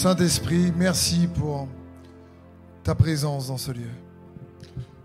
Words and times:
Saint-Esprit, 0.00 0.72
merci 0.74 1.26
pour 1.26 1.68
ta 2.82 2.94
présence 2.94 3.48
dans 3.48 3.58
ce 3.58 3.70
lieu. 3.70 3.90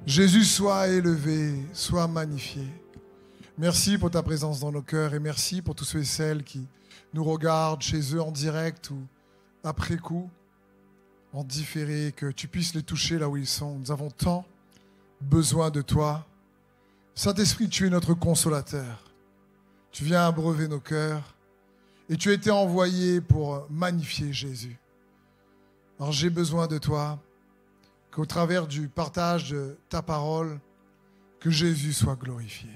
Jésus, 0.06 0.46
sois 0.46 0.88
élevé, 0.88 1.54
sois 1.74 2.08
magnifié. 2.08 2.64
Merci 3.58 3.98
pour 3.98 4.10
ta 4.10 4.24
présence 4.24 4.62
dans 4.62 4.72
nos 4.72 4.82
cœurs 4.82 5.14
et 5.14 5.20
merci 5.20 5.62
pour 5.62 5.76
tous 5.76 5.84
ceux 5.84 6.00
et 6.00 6.06
celles 6.06 6.46
qui 6.46 6.66
nous 7.14 7.26
regardent 7.26 7.82
chez 7.82 8.16
eux 8.16 8.22
en 8.22 8.32
direct 8.32 8.90
ou 8.90 9.06
après 9.66 9.98
coup, 9.98 10.30
en 11.34 11.44
différé, 11.44 12.14
que 12.16 12.32
tu 12.32 12.48
puisses 12.48 12.74
les 12.74 12.84
toucher 12.84 13.20
là 13.20 13.28
où 13.28 13.36
ils 13.36 13.46
sont. 13.46 13.78
Nous 13.78 13.92
avons 13.92 14.10
tant 14.10 14.46
besoin 15.20 15.72
de 15.72 15.82
toi. 15.82 16.26
Saint-Esprit, 17.16 17.68
tu 17.68 17.86
es 17.86 17.90
notre 17.90 18.14
consolateur. 18.14 19.12
Tu 19.92 20.06
viens 20.06 20.26
abreuver 20.26 20.70
nos 20.70 20.80
cœurs 20.80 21.36
et 22.08 22.16
tu 22.16 22.30
as 22.30 22.34
été 22.34 22.50
envoyé 22.50 23.20
pour 23.20 23.68
magnifier 23.70 24.32
Jésus. 24.32 24.80
Alors 26.00 26.12
j'ai 26.12 26.30
besoin 26.30 26.68
de 26.68 26.78
toi, 26.78 27.20
qu'au 28.12 28.26
travers 28.26 28.68
du 28.68 28.90
partage 28.90 29.52
de 29.52 29.78
ta 29.90 30.02
parole, 30.02 30.60
que 31.40 31.50
Jésus 31.50 31.94
soit 31.94 32.16
glorifié. 32.16 32.70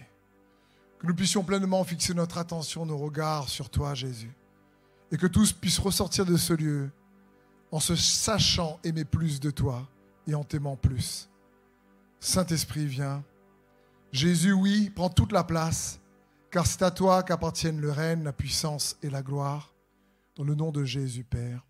Que 0.99 1.07
nous 1.07 1.15
puissions 1.15 1.43
pleinement 1.43 1.83
fixer 1.83 2.13
notre 2.13 2.37
attention, 2.37 2.85
nos 2.85 2.97
regards 2.97 3.49
sur 3.49 3.69
toi, 3.69 3.93
Jésus. 3.93 4.31
Et 5.11 5.17
que 5.17 5.27
tous 5.27 5.53
puissent 5.53 5.79
ressortir 5.79 6.25
de 6.25 6.37
ce 6.37 6.53
lieu 6.53 6.91
en 7.71 7.79
se 7.79 7.95
sachant 7.95 8.79
aimer 8.83 9.05
plus 9.05 9.39
de 9.39 9.49
toi 9.49 9.87
et 10.27 10.35
en 10.35 10.43
t'aimant 10.43 10.75
plus. 10.75 11.29
Saint-Esprit, 12.19 12.85
viens. 12.85 13.23
Jésus, 14.11 14.53
oui, 14.53 14.89
prends 14.89 15.09
toute 15.09 15.31
la 15.31 15.43
place, 15.43 15.99
car 16.51 16.65
c'est 16.65 16.81
à 16.81 16.91
toi 16.91 17.23
qu'appartiennent 17.23 17.79
le 17.79 17.91
règne, 17.91 18.23
la 18.23 18.33
puissance 18.33 18.97
et 19.03 19.09
la 19.09 19.21
gloire. 19.21 19.73
Dans 20.35 20.43
le 20.43 20.55
nom 20.55 20.71
de 20.71 20.83
Jésus, 20.83 21.23
Père. 21.23 21.68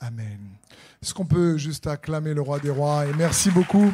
Amen. 0.00 0.38
Est-ce 1.02 1.12
qu'on 1.12 1.26
peut 1.26 1.58
juste 1.58 1.88
acclamer 1.88 2.32
le 2.32 2.40
roi 2.40 2.60
des 2.60 2.70
rois? 2.70 3.04
Et 3.06 3.12
merci 3.14 3.50
beaucoup 3.50 3.92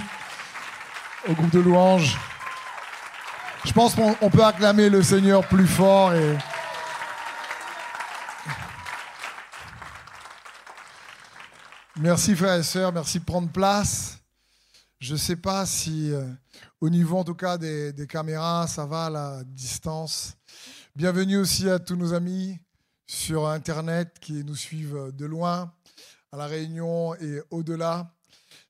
au 1.27 1.33
groupe 1.33 1.50
de 1.50 1.61
louanges. 1.61 2.19
Je 3.64 3.72
pense 3.72 3.94
qu'on 3.94 4.30
peut 4.30 4.44
acclamer 4.44 4.91
le 4.91 5.02
Seigneur 5.02 5.46
plus 5.48 5.66
fort 5.66 6.12
et. 6.12 6.36
Merci 11.96 12.34
frères 12.36 12.58
et 12.58 12.62
sœurs, 12.62 12.92
merci 12.92 13.20
de 13.20 13.24
prendre 13.24 13.48
place. 13.50 14.18
Je 14.98 15.12
ne 15.12 15.18
sais 15.18 15.36
pas 15.36 15.64
si 15.64 16.12
euh, 16.12 16.27
au 16.80 16.91
niveau 16.91 17.16
en 17.16 17.24
tout 17.24 17.36
cas 17.36 17.56
des, 17.56 17.92
des, 17.92 18.06
caméras, 18.06 18.66
ça 18.66 18.84
va 18.84 19.06
à 19.06 19.11
la 19.11 19.44
distance. 19.44 20.34
Bienvenue 20.94 21.39
aussi 21.39 21.70
à 21.70 21.78
tous 21.78 21.96
nos 21.96 22.12
amis 22.12 22.58
sur 23.06 23.48
Internet 23.48 24.18
qui 24.20 24.44
nous 24.44 24.56
suivent 24.56 25.12
de 25.12 25.24
loin, 25.24 25.72
à 26.34 26.36
La 26.36 26.46
Réunion 26.48 27.14
et 27.14 27.40
au-delà. 27.52 28.12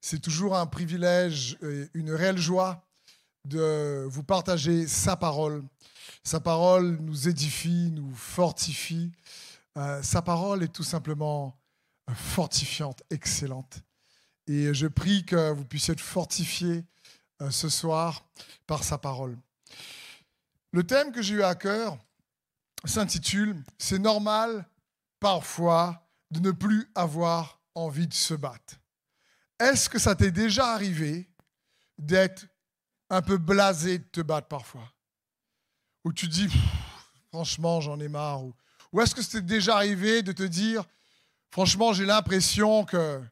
C'est 0.02 0.20
toujours 0.20 0.54
un 0.54 0.66
privilège 0.66 1.56
et 1.62 1.88
une 1.94 2.12
réelle 2.12 2.36
joie 2.36 2.84
de 3.46 4.04
vous 4.06 4.22
partager 4.22 4.86
sa 4.86 5.16
parole. 5.16 5.64
Sa 6.24 6.40
parole 6.40 6.98
nous 7.00 7.26
édifie, 7.26 7.90
nous 7.90 8.14
fortifie. 8.14 9.10
Euh, 9.78 10.02
sa 10.02 10.20
parole 10.20 10.62
est 10.62 10.74
tout 10.74 10.82
simplement 10.84 11.58
fortifiante, 12.14 13.02
excellente. 13.08 13.78
Et 14.46 14.74
je 14.74 14.86
prie 14.86 15.24
que 15.24 15.52
vous 15.52 15.64
puissiez 15.64 15.92
être 15.92 16.02
fortifiés 16.02 16.84
euh, 17.40 17.50
ce 17.50 17.70
soir 17.70 18.26
par 18.66 18.84
sa 18.84 18.98
parole. 18.98 19.38
Le 20.72 20.84
thème 20.84 21.12
que 21.12 21.22
j'ai 21.22 21.36
eu 21.36 21.42
à 21.42 21.54
cœur 21.54 21.96
s'intitule 22.84 23.56
C'est 23.78 23.98
normal 23.98 24.68
parfois 25.18 26.03
de 26.34 26.40
ne 26.40 26.50
plus 26.50 26.90
avoir 26.94 27.60
envie 27.74 28.06
de 28.08 28.14
se 28.14 28.34
battre. 28.34 28.74
Est-ce 29.60 29.88
que 29.88 29.98
ça 29.98 30.14
t'est 30.14 30.32
déjà 30.32 30.74
arrivé 30.74 31.30
d'être 31.96 32.46
un 33.08 33.22
peu 33.22 33.38
blasé 33.38 33.98
de 33.98 34.04
te 34.04 34.20
battre 34.20 34.48
parfois? 34.48 34.92
Ou 36.04 36.12
tu 36.12 36.28
dis, 36.28 36.48
franchement, 37.28 37.80
j'en 37.80 37.98
ai 38.00 38.08
marre. 38.08 38.44
Ou, 38.44 38.54
ou 38.92 39.00
est-ce 39.00 39.14
que 39.14 39.22
c'était 39.22 39.40
déjà 39.40 39.76
arrivé 39.76 40.22
de 40.22 40.32
te 40.32 40.42
dire, 40.42 40.84
franchement, 41.50 41.92
j'ai 41.92 42.04
l'impression 42.04 42.84
que 42.84 43.22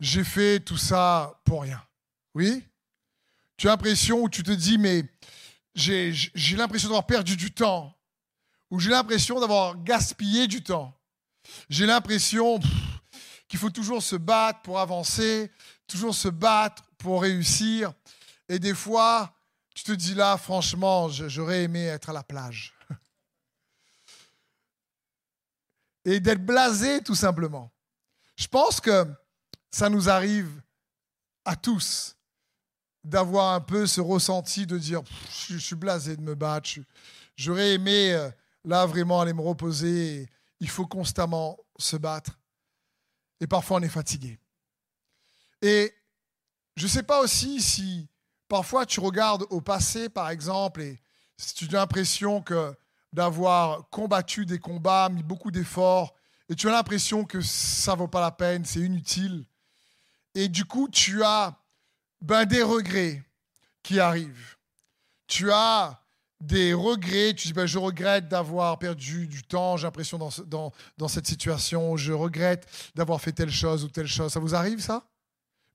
j'ai 0.00 0.24
fait 0.24 0.60
tout 0.60 0.78
ça 0.78 1.40
pour 1.44 1.62
rien? 1.62 1.82
Oui? 2.34 2.66
Tu 3.56 3.68
as 3.68 3.72
l'impression 3.72 4.22
où 4.22 4.28
tu 4.28 4.42
te 4.42 4.52
dis, 4.52 4.78
mais 4.78 5.04
j'ai 5.74 6.12
l'impression 6.56 6.88
d'avoir 6.88 7.06
perdu 7.06 7.36
du 7.36 7.52
temps. 7.52 7.94
Ou 8.70 8.80
j'ai 8.80 8.90
l'impression 8.90 9.38
d'avoir 9.38 9.82
gaspillé 9.82 10.46
du 10.46 10.62
temps? 10.62 10.97
J'ai 11.68 11.86
l'impression 11.86 12.60
qu'il 13.48 13.58
faut 13.58 13.70
toujours 13.70 14.02
se 14.02 14.16
battre 14.16 14.62
pour 14.62 14.78
avancer, 14.78 15.50
toujours 15.86 16.14
se 16.14 16.28
battre 16.28 16.82
pour 16.98 17.22
réussir. 17.22 17.92
Et 18.48 18.58
des 18.58 18.74
fois, 18.74 19.34
tu 19.74 19.84
te 19.84 19.92
dis 19.92 20.14
là, 20.14 20.36
franchement, 20.36 21.08
j'aurais 21.08 21.64
aimé 21.64 21.84
être 21.84 22.10
à 22.10 22.12
la 22.12 22.22
plage. 22.22 22.74
Et 26.04 26.20
d'être 26.20 26.44
blasé, 26.44 27.02
tout 27.02 27.14
simplement. 27.14 27.70
Je 28.36 28.46
pense 28.46 28.80
que 28.80 29.06
ça 29.70 29.88
nous 29.88 30.08
arrive 30.08 30.62
à 31.44 31.56
tous 31.56 32.16
d'avoir 33.04 33.54
un 33.54 33.60
peu 33.60 33.86
ce 33.86 34.00
ressenti 34.00 34.66
de 34.66 34.78
dire 34.78 35.02
je, 35.48 35.56
suis 35.56 35.76
blasé 35.76 36.16
de 36.16 36.22
me 36.22 36.34
battre, 36.34 36.70
j'aurais 37.36 37.74
aimé 37.74 38.12
euh, 38.12 38.30
là 38.64 38.84
vraiment 38.86 39.20
aller 39.20 39.32
me 39.32 39.40
reposer, 39.40 40.28
il 40.60 40.68
faut 40.68 40.86
constamment 40.86 41.58
se 41.78 41.96
battre. 41.96 42.38
Et 43.40 43.46
parfois 43.46 43.78
on 43.78 43.82
est 43.82 43.88
fatigué. 43.88 44.38
Et 45.62 45.94
je 46.76 46.84
ne 46.84 46.88
sais 46.88 47.02
pas 47.02 47.20
aussi 47.20 47.60
si 47.60 48.08
parfois 48.48 48.86
tu 48.86 49.00
regardes 49.00 49.44
au 49.50 49.60
passé 49.60 50.08
par 50.08 50.30
exemple 50.30 50.82
et 50.82 51.00
si 51.36 51.54
tu 51.54 51.66
as 51.66 51.78
l'impression 51.78 52.42
que 52.42 52.74
d'avoir 53.12 53.88
combattu 53.90 54.44
des 54.44 54.58
combats, 54.58 55.08
mis 55.08 55.22
beaucoup 55.22 55.50
d'efforts, 55.50 56.14
et 56.48 56.54
tu 56.54 56.68
as 56.68 56.72
l'impression 56.72 57.24
que 57.24 57.40
ça 57.40 57.92
ne 57.92 57.98
vaut 57.98 58.08
pas 58.08 58.20
la 58.20 58.30
peine, 58.30 58.64
c'est 58.64 58.80
inutile. 58.80 59.46
Et 60.34 60.48
du 60.48 60.64
coup, 60.64 60.88
tu 60.88 61.22
as 61.22 61.56
ben, 62.20 62.44
des 62.44 62.62
regrets 62.62 63.22
qui 63.82 64.00
arrivent. 64.00 64.56
Tu 65.26 65.50
as 65.52 66.02
des 66.40 66.72
regrets, 66.72 67.34
tu 67.34 67.48
dis 67.48 67.52
ben, 67.52 67.66
je 67.66 67.78
regrette 67.78 68.28
d'avoir 68.28 68.78
perdu 68.78 69.26
du 69.26 69.42
temps, 69.42 69.76
j'ai 69.76 69.86
l'impression 69.86 70.18
dans, 70.18 70.30
dans, 70.46 70.72
dans, 70.96 71.08
cette 71.08 71.26
situation, 71.26 71.96
je 71.96 72.12
regrette 72.12 72.66
d'avoir 72.94 73.20
fait 73.20 73.32
telle 73.32 73.50
chose 73.50 73.84
ou 73.84 73.88
telle 73.88 74.06
chose. 74.06 74.32
Ça 74.32 74.40
vous 74.40 74.54
arrive 74.54 74.80
ça? 74.80 75.04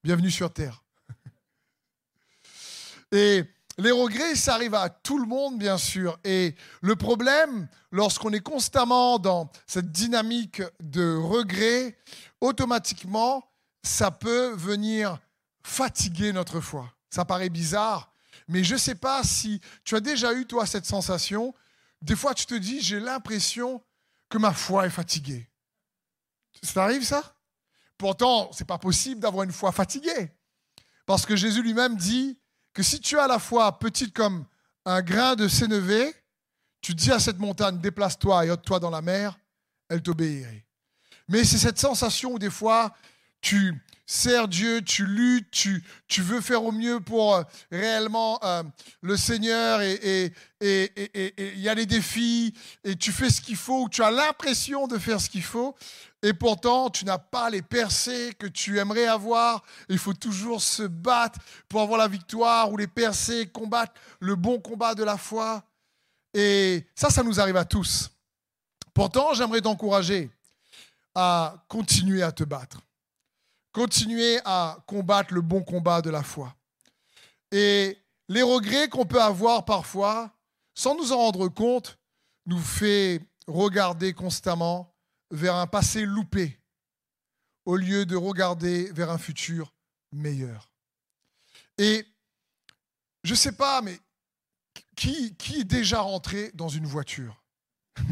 Bienvenue 0.04 0.32
sur 0.32 0.52
Terre. 0.52 0.84
Et 3.12 3.44
les 3.78 3.92
regrets, 3.92 4.36
ça 4.36 4.56
arrive 4.56 4.76
à 4.76 4.90
tout 4.90 5.18
le 5.18 5.26
monde, 5.26 5.58
bien 5.58 5.78
sûr. 5.78 6.18
Et 6.24 6.56
le 6.82 6.96
problème, 6.96 7.68
lorsqu'on 7.92 8.32
est 8.32 8.40
constamment 8.40 9.20
dans 9.20 9.52
cette 9.66 9.92
dynamique 9.92 10.62
de 10.80 11.16
regrets, 11.16 11.98
automatiquement, 12.40 13.44
ça 13.84 14.12
peut 14.12 14.54
venir 14.54 15.18
fatiguer 15.64 16.34
notre 16.34 16.60
foi. 16.60 16.94
Ça 17.10 17.26
paraît 17.26 17.50
bizarre, 17.50 18.13
mais 18.48 18.64
je 18.64 18.74
ne 18.74 18.80
sais 18.80 18.96
pas 18.96 19.24
si 19.24 19.62
tu 19.84 19.96
as 19.96 20.00
déjà 20.00 20.34
eu, 20.34 20.46
toi, 20.46 20.66
cette 20.66 20.86
sensation. 20.86 21.54
Des 22.02 22.16
fois, 22.16 22.34
tu 22.34 22.46
te 22.46 22.56
dis, 22.56 22.82
j'ai 22.82 23.00
l'impression 23.00 23.82
que 24.30 24.38
ma 24.38 24.54
foi 24.54 24.86
est 24.86 24.92
fatiguée. 24.92 25.50
Ça 26.62 26.84
arrive, 26.84 27.04
ça? 27.04 27.36
Pourtant, 27.98 28.52
ce 28.52 28.60
n'est 28.60 28.68
pas 28.68 28.78
possible 28.78 29.22
d'avoir 29.22 29.44
une 29.44 29.52
foi 29.52 29.72
fatiguée. 29.72 30.32
Parce 31.06 31.26
que 31.26 31.36
Jésus 31.36 31.62
lui-même 31.62 31.96
dit 31.96 32.40
que 32.74 32.84
si 32.84 33.00
tu 33.00 33.18
as 33.20 33.28
la 33.28 33.40
foi 33.40 33.80
petite 33.80 34.14
comme 34.14 34.46
un 34.86 35.02
grain 35.02 35.36
de 35.36 35.48
sénévé, 35.48 36.14
tu 36.82 36.94
dis 36.94 37.12
à 37.12 37.20
cette 37.20 37.40
montagne, 37.40 37.80
déplace-toi 37.80 38.46
et 38.46 38.52
ôte-toi 38.52 38.80
dans 38.80 38.90
la 38.90 39.02
mer, 39.02 39.38
elle 39.90 40.02
t'obéirait. 40.02 40.66
Mais 41.28 41.44
c'est 41.46 41.58
cette 41.58 41.80
sensation 41.80 42.34
où 42.34 42.40
des 42.40 42.50
fois, 42.50 42.94
tu 43.40 43.82
sers 44.06 44.48
Dieu, 44.48 44.82
tu 44.82 45.06
luttes, 45.06 45.50
tu, 45.52 46.22
veux 46.22 46.42
faire 46.42 46.64
au 46.64 46.72
mieux 46.72 47.00
pour 47.00 47.36
euh, 47.36 47.44
réellement 47.72 48.40
euh, 48.44 48.64
le 49.02 49.18
Seigneur 49.18 49.82
et 49.82 50.34
il 50.62 51.60
y 51.60 51.70
a 51.70 51.74
les 51.74 51.86
défis 51.86 52.54
et 52.84 52.96
tu 52.96 53.12
fais 53.12 53.30
ce 53.30 53.42
qu'il 53.42 53.56
faut, 53.56 53.90
tu 53.90 54.04
as 54.04 54.12
l'impression 54.12 54.88
de 54.88 54.98
faire 54.98 55.20
ce 55.20 55.30
qu'il 55.30 55.44
faut, 55.44 55.76
et 56.22 56.34
pourtant 56.34 56.90
tu 56.90 57.04
n'as 57.06 57.18
pas 57.18 57.50
les 57.50 57.62
percées 57.62 58.34
que 58.40 58.48
tu 58.48 58.80
aimerais 58.80 59.08
avoir. 59.08 59.64
Il 59.90 59.98
faut 59.98 60.14
toujours 60.14 60.62
se 60.62 60.84
battre 60.84 61.40
pour 61.68 61.82
avoir 61.82 62.00
la 62.00 62.08
victoire 62.08 62.72
ou 62.72 62.78
les 62.78 62.88
percées, 62.88 63.48
combattre 63.48 63.94
le 64.20 64.36
bon 64.36 64.60
combat 64.60 64.96
de 64.96 65.04
la 65.04 65.18
foi. 65.18 65.64
Et 66.34 66.86
ça, 66.96 67.10
ça 67.10 67.24
nous 67.24 67.40
arrive 67.40 67.58
à 67.58 67.66
tous. 67.66 68.10
Pourtant, 68.94 69.34
j'aimerais 69.34 69.62
t'encourager 69.62 70.32
à 71.14 71.56
continuer 71.68 72.24
à 72.24 72.32
te 72.32 72.44
battre 72.44 72.80
continuer 73.74 74.40
à 74.46 74.78
combattre 74.88 75.34
le 75.34 75.42
bon 75.42 75.64
combat 75.64 76.02
de 76.02 76.10
la 76.10 76.24
foi. 76.24 76.56
Et 77.52 77.98
les 78.30 78.44
regrets 78.44 78.88
qu'on 78.88 79.06
peut 79.06 79.22
avoir 79.22 79.66
parfois, 79.66 80.32
sans 80.76 80.96
nous 80.96 81.12
en 81.12 81.18
rendre 81.18 81.50
compte, 81.50 81.98
nous 82.46 82.60
fait 82.60 83.22
regarder 83.48 84.14
constamment 84.14 84.96
vers 85.32 85.56
un 85.56 85.68
passé 85.68 86.06
loupé 86.06 86.58
au 87.66 87.76
lieu 87.76 88.06
de 88.06 88.16
regarder 88.16 88.92
vers 88.92 89.10
un 89.10 89.18
futur 89.18 89.74
meilleur. 90.12 90.70
Et 91.78 92.06
je 93.24 93.32
ne 93.32 93.38
sais 93.38 93.54
pas, 93.54 93.82
mais 93.82 94.00
qui, 94.96 95.36
qui 95.36 95.62
est 95.62 95.66
déjà 95.66 96.02
rentré 96.02 96.52
dans 96.54 96.70
une 96.70 96.86
voiture? 96.86 97.42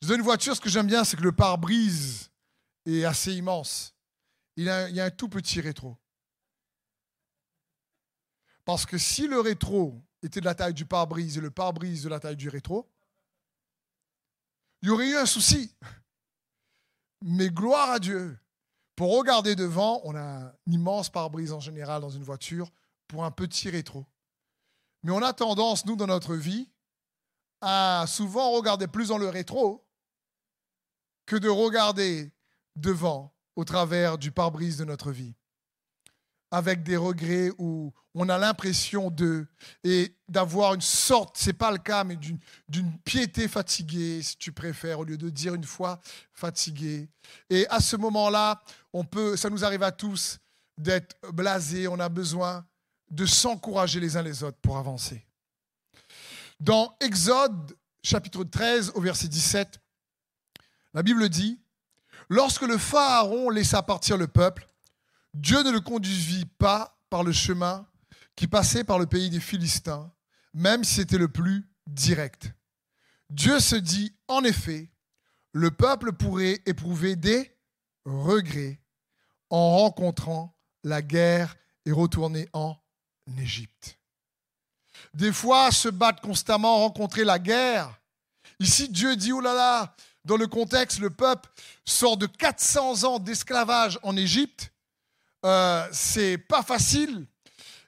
Dans 0.00 0.14
une 0.16 0.22
voiture, 0.22 0.56
ce 0.56 0.60
que 0.60 0.68
j'aime 0.68 0.88
bien, 0.88 1.04
c'est 1.04 1.16
que 1.16 1.22
le 1.22 1.30
pare-brise 1.30 2.31
est 2.86 3.04
assez 3.04 3.34
immense. 3.34 3.94
Il, 4.56 4.64
y 4.64 4.70
a 4.70 5.04
un 5.04 5.10
tout 5.10 5.28
petit 5.28 5.60
rétro. 5.60 5.96
Parce 8.64 8.86
que 8.86 8.98
si 8.98 9.26
le 9.26 9.40
rétro 9.40 10.02
était 10.22 10.40
de 10.40 10.44
la 10.44 10.54
taille 10.54 10.74
du 10.74 10.86
pare-brise 10.86 11.38
et 11.38 11.40
le 11.40 11.50
pare-brise 11.50 12.04
de 12.04 12.08
la 12.08 12.20
taille 12.20 12.36
du 12.36 12.48
rétro, 12.48 12.88
il 14.82 14.88
y 14.88 14.90
aurait 14.90 15.08
eu 15.08 15.16
un 15.16 15.26
souci. 15.26 15.74
Mais 17.22 17.50
gloire 17.50 17.90
à 17.90 17.98
Dieu. 17.98 18.38
Pour 18.94 19.16
regarder 19.16 19.56
devant, 19.56 20.00
on 20.04 20.14
a 20.14 20.20
un 20.20 20.54
immense 20.66 21.08
pare-brise 21.08 21.52
en 21.52 21.60
général 21.60 22.02
dans 22.02 22.10
une 22.10 22.24
voiture 22.24 22.70
pour 23.08 23.24
un 23.24 23.30
petit 23.30 23.70
rétro. 23.70 24.06
Mais 25.02 25.12
on 25.12 25.22
a 25.22 25.32
tendance, 25.32 25.86
nous, 25.86 25.96
dans 25.96 26.06
notre 26.06 26.34
vie, 26.34 26.70
à 27.60 28.04
souvent 28.06 28.50
regarder 28.50 28.86
plus 28.86 29.08
dans 29.08 29.18
le 29.18 29.28
rétro 29.28 29.86
que 31.26 31.36
de 31.36 31.48
regarder 31.48 32.32
devant 32.76 33.34
au 33.56 33.64
travers 33.64 34.18
du 34.18 34.30
pare-brise 34.30 34.78
de 34.78 34.84
notre 34.84 35.12
vie 35.12 35.34
avec 36.52 36.82
des 36.82 36.98
regrets 36.98 37.50
où 37.56 37.94
on 38.14 38.28
a 38.28 38.36
l'impression 38.36 39.10
de 39.10 39.46
et 39.84 40.14
d'avoir 40.28 40.74
une 40.74 40.82
sorte, 40.82 41.36
c'est 41.38 41.54
pas 41.54 41.72
le 41.72 41.78
cas, 41.78 42.04
mais 42.04 42.16
d'une 42.68 42.98
piété 43.04 43.48
fatiguée, 43.48 44.22
si 44.22 44.36
tu 44.36 44.52
préfères, 44.52 45.00
au 45.00 45.04
lieu 45.04 45.16
de 45.16 45.30
dire 45.30 45.54
une 45.54 45.64
fois 45.64 45.98
fatigué. 46.30 47.08
Et 47.48 47.66
à 47.68 47.80
ce 47.80 47.96
moment-là, 47.96 48.62
on 48.92 49.02
peut, 49.02 49.34
ça 49.34 49.48
nous 49.48 49.64
arrive 49.64 49.82
à 49.82 49.92
tous 49.92 50.38
d'être 50.76 51.16
blasés. 51.32 51.88
On 51.88 51.98
a 51.98 52.10
besoin 52.10 52.66
de 53.10 53.24
s'encourager 53.24 53.98
les 53.98 54.18
uns 54.18 54.22
les 54.22 54.42
autres 54.42 54.58
pour 54.60 54.76
avancer. 54.76 55.26
Dans 56.60 56.94
Exode 57.00 57.74
chapitre 58.02 58.44
13 58.44 58.92
au 58.94 59.00
verset 59.00 59.28
17, 59.28 59.80
la 60.92 61.02
Bible 61.02 61.30
dit 61.30 61.61
Lorsque 62.28 62.62
le 62.62 62.78
Pharaon 62.78 63.50
laissa 63.50 63.82
partir 63.82 64.16
le 64.16 64.26
peuple, 64.26 64.66
Dieu 65.34 65.62
ne 65.62 65.70
le 65.70 65.80
conduisit 65.80 66.46
pas 66.58 66.98
par 67.10 67.22
le 67.22 67.32
chemin 67.32 67.86
qui 68.36 68.46
passait 68.46 68.84
par 68.84 68.98
le 68.98 69.06
pays 69.06 69.30
des 69.30 69.40
Philistins, 69.40 70.10
même 70.54 70.84
si 70.84 70.94
c'était 70.96 71.18
le 71.18 71.28
plus 71.28 71.68
direct. 71.86 72.52
Dieu 73.30 73.60
se 73.60 73.76
dit, 73.76 74.14
en 74.28 74.44
effet, 74.44 74.90
le 75.52 75.70
peuple 75.70 76.12
pourrait 76.12 76.60
éprouver 76.66 77.16
des 77.16 77.56
regrets 78.04 78.80
en 79.50 79.78
rencontrant 79.78 80.56
la 80.84 81.02
guerre 81.02 81.56
et 81.84 81.92
retourner 81.92 82.48
en 82.52 82.76
Égypte. 83.38 83.98
Des 85.14 85.32
fois, 85.32 85.70
se 85.70 85.88
battre 85.88 86.22
constamment, 86.22 86.78
rencontrer 86.78 87.24
la 87.24 87.38
guerre. 87.38 87.98
Ici, 88.58 88.88
Dieu 88.88 89.16
dit, 89.16 89.32
oh 89.32 89.40
là 89.40 89.54
là, 89.54 89.96
dans 90.24 90.36
le 90.36 90.46
contexte, 90.46 90.98
le 90.98 91.10
peuple 91.10 91.48
sort 91.84 92.16
de 92.16 92.26
400 92.26 93.04
ans 93.04 93.18
d'esclavage 93.18 93.98
en 94.02 94.16
Égypte 94.16 94.72
euh, 95.44 95.88
c'est 95.92 96.38
pas 96.38 96.62
facile. 96.62 97.26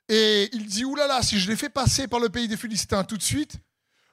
Et 0.09 0.51
il 0.53 0.67
dit, 0.67 0.85
oulala, 0.85 1.23
si 1.23 1.39
je 1.39 1.49
les 1.51 1.57
fais 1.57 1.69
passer 1.69 2.09
par 2.09 2.21
le 2.21 2.29
pays 2.29 2.49
des 2.49 2.57
Philistins 2.57 3.05
tout 3.05 3.17
de 3.17 3.23
suite, 3.23 3.57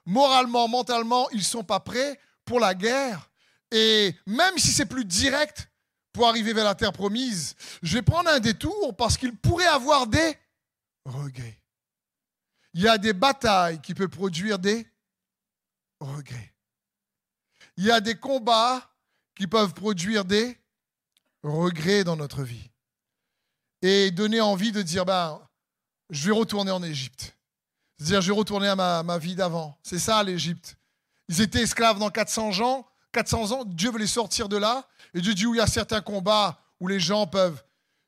moralement, 0.05 0.67
mentalement, 0.67 1.29
ils 1.31 1.43
sont 1.43 1.63
pas 1.63 1.79
prêts 1.79 2.19
pour 2.45 2.59
la 2.59 2.73
guerre. 2.73 3.29
Et 3.71 4.15
même 4.25 4.57
si 4.57 4.67
c'est 4.67 4.85
plus 4.85 5.05
direct 5.05 5.69
pour 6.13 6.27
arriver 6.27 6.53
vers 6.53 6.65
la 6.65 6.75
terre 6.75 6.93
promise, 6.93 7.55
je 7.81 7.95
vais 7.95 8.01
prendre 8.01 8.29
un 8.29 8.39
détour 8.39 8.95
parce 8.95 9.17
qu'il 9.17 9.35
pourrait 9.35 9.65
avoir 9.65 10.07
des 10.07 10.37
regrets. 11.05 11.57
Il 12.73 12.81
y 12.81 12.87
a 12.87 12.97
des 12.97 13.13
batailles 13.13 13.81
qui 13.81 13.93
peuvent 13.93 14.07
produire 14.07 14.59
des 14.59 14.87
regrets. 15.99 16.50
Il 17.77 17.85
y 17.85 17.91
a 17.91 17.99
des 18.01 18.15
combats 18.15 18.89
qui 19.35 19.47
peuvent 19.47 19.73
produire 19.73 20.25
des 20.25 20.57
regrets 21.43 22.03
dans 22.03 22.15
notre 22.15 22.43
vie 22.43 22.69
et 23.81 24.11
donner 24.11 24.41
envie 24.41 24.71
de 24.71 24.81
dire, 24.81 25.05
ben, 25.05 25.41
je 26.09 26.27
vais 26.27 26.37
retourner 26.37 26.71
en 26.71 26.83
Égypte. 26.83 27.35
C'est-à-dire, 27.97 28.21
je 28.21 28.31
vais 28.31 28.37
retourner 28.37 28.67
à 28.67 28.75
ma, 28.75 29.17
vie 29.17 29.35
d'avant. 29.35 29.77
C'est 29.83 29.99
ça 29.99 30.23
l'Égypte. 30.23 30.75
Ils 31.29 31.41
étaient 31.41 31.61
esclaves 31.61 31.99
dans 31.99 32.09
400 32.09 32.59
ans. 32.61 32.87
400 33.11 33.51
ans, 33.51 33.65
Dieu 33.65 33.91
veut 33.91 33.99
les 33.99 34.07
sortir 34.07 34.49
de 34.49 34.57
là. 34.57 34.87
Et 35.13 35.21
Dieu 35.21 35.33
dit 35.33 35.45
où 35.45 35.53
il 35.53 35.57
y 35.57 35.61
a 35.61 35.67
certains 35.67 36.01
combats 36.01 36.59
où 36.79 36.87
les 36.87 36.99
gens 36.99 37.27
peuvent 37.27 37.61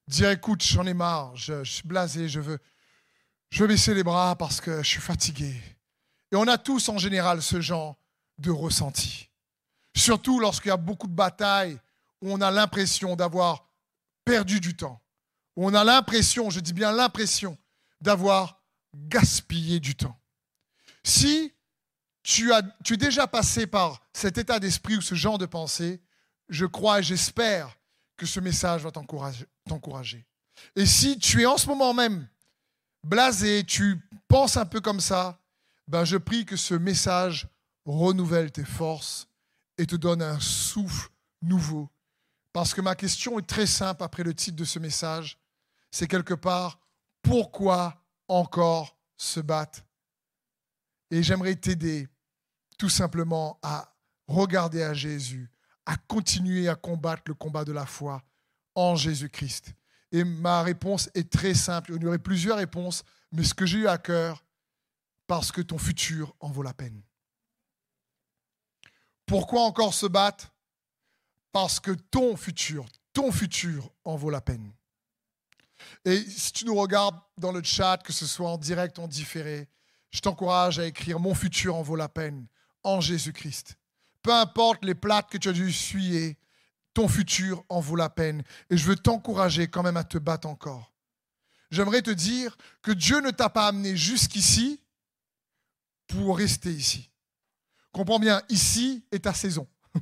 dire, 0.07 0.31
écoute, 0.31 0.63
j'en 0.63 0.85
ai 0.85 0.93
marre, 0.93 1.35
je, 1.35 1.63
suis 1.63 1.87
blasé, 1.87 2.27
je 2.27 2.39
veux, 2.39 2.59
je 3.49 3.61
veux 3.61 3.67
baisser 3.67 3.93
les 3.93 4.03
bras 4.03 4.35
parce 4.35 4.59
que 4.61 4.81
je 4.81 4.87
suis 4.87 5.01
fatigué. 5.01 5.53
Et 6.31 6.35
on 6.35 6.47
a 6.47 6.57
tous 6.57 6.89
en 6.89 6.97
général 6.97 7.41
ce 7.41 7.61
genre 7.61 7.95
de 8.39 8.49
ressenti. 8.49 9.29
Surtout 9.95 10.39
lorsqu'il 10.39 10.69
y 10.69 10.71
a 10.71 10.77
beaucoup 10.77 11.07
de 11.07 11.13
batailles 11.13 11.79
où 12.21 12.31
on 12.31 12.41
a 12.41 12.51
l'impression 12.51 13.15
d'avoir 13.15 13.69
perdu 14.25 14.59
du 14.59 14.75
temps 14.75 15.03
on 15.55 15.73
a 15.73 15.83
l'impression, 15.83 16.49
je 16.49 16.59
dis 16.59 16.73
bien 16.73 16.91
l'impression, 16.91 17.57
d'avoir 18.01 18.61
gaspillé 18.95 19.79
du 19.79 19.95
temps. 19.95 20.19
Si 21.03 21.53
tu, 22.23 22.53
as, 22.53 22.61
es 22.89 22.97
déjà 22.97 23.27
passé 23.27 23.67
par 23.67 24.01
cet 24.13 24.37
état 24.37 24.59
d'esprit 24.59 24.97
ou 24.97 25.01
ce 25.01 25.15
genre 25.15 25.37
de 25.37 25.45
pensée, 25.45 26.01
je 26.49 26.65
crois 26.65 26.99
et 26.99 27.03
j'espère 27.03 27.75
que 28.17 28.25
ce 28.25 28.39
message 28.39 28.83
va 28.83 28.91
t'encourager. 28.91 30.25
Et 30.75 30.85
si 30.85 31.17
tu 31.17 31.41
es 31.41 31.45
en 31.45 31.57
ce 31.57 31.67
moment 31.67 31.93
même 31.93 32.27
blasé, 33.03 33.63
tu 33.63 33.99
penses 34.27 34.57
un 34.57 34.65
peu 34.65 34.81
comme 34.81 34.99
ça, 34.99 35.39
ben 35.87 36.05
je 36.05 36.17
prie 36.17 36.45
que 36.45 36.55
ce 36.55 36.73
message 36.73 37.47
renouvelle 37.85 38.51
tes 38.51 38.63
forces 38.63 39.27
et 39.77 39.85
te 39.85 39.95
donne 39.95 40.21
un 40.21 40.39
souffle 40.39 41.09
nouveau. 41.41 41.89
Parce 42.51 42.73
que 42.73 42.81
ma 42.81 42.95
question 42.95 43.39
est 43.39 43.47
très 43.47 43.65
simple 43.65 44.03
après 44.03 44.23
le 44.23 44.33
titre 44.33 44.57
de 44.57 44.65
ce 44.65 44.79
message 44.79 45.39
c'est 45.93 46.07
quelque 46.07 46.33
part 46.33 46.79
pourquoi 47.21 48.03
encore 48.27 48.97
se 49.15 49.39
battre? 49.39 49.85
Et 51.11 51.21
j'aimerais 51.21 51.55
t'aider 51.55 52.09
tout 52.79 52.89
simplement 52.89 53.59
à 53.61 53.95
regarder 54.27 54.81
à 54.81 54.95
Jésus, 54.95 55.51
à 55.85 55.95
continuer 55.95 56.67
à 56.67 56.75
combattre 56.75 57.21
le 57.27 57.35
combat 57.35 57.63
de 57.63 57.71
la 57.71 57.85
foi 57.85 58.23
en 58.73 58.95
Jésus-Christ. 58.95 59.75
Et 60.11 60.23
ma 60.23 60.63
réponse 60.63 61.11
est 61.13 61.31
très 61.31 61.53
simple. 61.53 61.93
Il 61.95 62.01
y 62.01 62.07
aurait 62.07 62.17
plusieurs 62.17 62.57
réponses, 62.57 63.03
mais 63.31 63.43
ce 63.43 63.53
que 63.53 63.67
j'ai 63.67 63.77
eu 63.77 63.87
à 63.87 63.99
cœur, 63.99 64.43
parce 65.27 65.51
que 65.51 65.61
ton 65.61 65.77
futur 65.77 66.35
en 66.39 66.49
vaut 66.49 66.63
la 66.63 66.73
peine. 66.73 67.03
Pourquoi 69.25 69.61
encore 69.61 69.93
se 69.93 70.05
battre? 70.05 70.53
Parce 71.51 71.79
que 71.79 71.91
ton 71.91 72.35
futur, 72.35 72.85
ton 73.13 73.31
futur 73.31 73.91
en 74.03 74.15
vaut 74.15 74.29
la 74.29 74.41
peine. 74.41 74.73
Et 76.05 76.17
si 76.17 76.51
tu 76.51 76.65
nous 76.65 76.75
regardes 76.75 77.19
dans 77.37 77.51
le 77.51 77.63
chat, 77.63 77.97
que 78.03 78.13
ce 78.13 78.25
soit 78.25 78.49
en 78.49 78.57
direct 78.57 78.97
ou 78.97 79.01
en 79.01 79.07
différé, 79.07 79.69
je 80.11 80.19
t'encourage 80.19 80.79
à 80.79 80.85
écrire 80.85 81.19
Mon 81.19 81.33
futur 81.33 81.75
en 81.75 81.81
vaut 81.81 81.95
la 81.95 82.09
peine 82.09 82.47
en 82.83 83.01
Jésus-Christ. 83.01 83.77
Peu 84.21 84.33
importe 84.33 84.85
les 84.85 84.95
plates 84.95 85.29
que 85.29 85.37
tu 85.37 85.49
as 85.49 85.53
dû 85.53 85.69
essuyer, 85.69 86.37
ton 86.93 87.07
futur 87.07 87.63
en 87.69 87.79
vaut 87.79 87.95
la 87.95 88.09
peine. 88.09 88.43
Et 88.69 88.77
je 88.77 88.85
veux 88.85 88.95
t'encourager 88.95 89.67
quand 89.67 89.83
même 89.83 89.97
à 89.97 90.03
te 90.03 90.17
battre 90.17 90.47
encore. 90.47 90.93
J'aimerais 91.71 92.01
te 92.01 92.11
dire 92.11 92.55
que 92.81 92.91
Dieu 92.91 93.19
ne 93.19 93.31
t'a 93.31 93.49
pas 93.49 93.67
amené 93.67 93.97
jusqu'ici 93.97 94.79
pour 96.07 96.37
rester 96.37 96.71
ici. 96.71 97.09
Comprends 97.93 98.19
bien, 98.19 98.41
ici 98.49 99.05
est 99.11 99.23
ta 99.23 99.33
saison. 99.33 99.67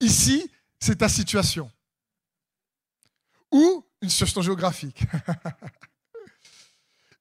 Ici, 0.00 0.48
c'est 0.78 0.96
ta 0.96 1.08
situation. 1.08 1.72
Ou 3.50 3.84
une 4.02 4.10
situation 4.10 4.42
géographique. 4.42 5.04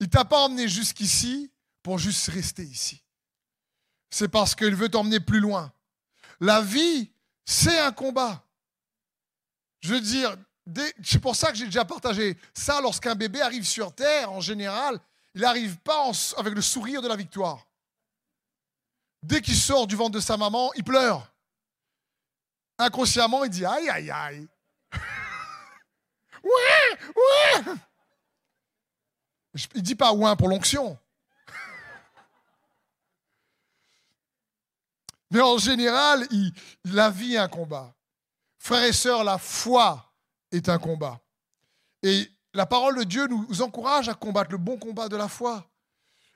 Il 0.01 0.09
t'a 0.09 0.25
pas 0.25 0.41
emmené 0.41 0.67
jusqu'ici 0.67 1.49
pour 1.81 1.97
juste 1.97 2.27
rester 2.27 2.63
ici. 2.63 3.01
C'est 4.09 4.27
parce 4.27 4.53
qu'il 4.53 4.75
veut 4.75 4.89
t'emmener 4.89 5.21
plus 5.21 5.39
loin. 5.39 5.71
La 6.41 6.61
vie, 6.61 7.09
c'est 7.45 7.79
un 7.79 7.93
combat. 7.93 8.45
Je 9.79 9.93
veux 9.93 10.01
dire, 10.01 10.35
c'est 11.01 11.19
pour 11.19 11.37
ça 11.37 11.51
que 11.51 11.57
j'ai 11.57 11.65
déjà 11.65 11.85
partagé 11.85 12.37
ça. 12.53 12.81
Lorsqu'un 12.81 13.15
bébé 13.15 13.41
arrive 13.41 13.65
sur 13.65 13.93
Terre, 13.93 14.31
en 14.31 14.41
général, 14.41 14.99
il 15.35 15.41
n'arrive 15.41 15.77
pas 15.77 16.11
avec 16.37 16.53
le 16.53 16.61
sourire 16.61 17.01
de 17.01 17.07
la 17.07 17.15
victoire. 17.15 17.65
Dès 19.23 19.41
qu'il 19.41 19.55
sort 19.55 19.87
du 19.87 19.95
ventre 19.95 20.11
de 20.11 20.19
sa 20.19 20.35
maman, 20.35 20.71
il 20.75 20.83
pleure. 20.83 21.33
Inconsciemment, 22.77 23.45
il 23.45 23.49
dit 23.49 23.65
aïe, 23.65 23.89
aïe, 23.89 24.11
aïe. 24.11 24.47
Ouais, 26.43 26.99
ouais. 27.15 27.63
Il 29.75 29.81
dit 29.81 29.95
pas 29.95 30.11
ouin 30.11 30.35
pour 30.35 30.49
l'onction. 30.49 30.99
Mais 35.31 35.39
en 35.39 35.57
général, 35.57 36.27
il, 36.29 36.51
la 36.83 37.09
vie 37.09 37.35
est 37.35 37.37
un 37.37 37.47
combat. 37.47 37.95
Frères 38.59 38.83
et 38.83 38.91
sœurs, 38.91 39.23
la 39.23 39.37
foi 39.37 40.13
est 40.51 40.67
un 40.67 40.79
combat. 40.79 41.21
Et 42.01 42.29
la 42.53 42.65
parole 42.65 42.97
de 42.97 43.03
Dieu 43.05 43.25
nous 43.27 43.61
encourage 43.61 44.09
à 44.09 44.15
combattre 44.15 44.51
le 44.51 44.57
bon 44.57 44.77
combat 44.77 45.07
de 45.07 45.15
la 45.15 45.29
foi 45.29 45.65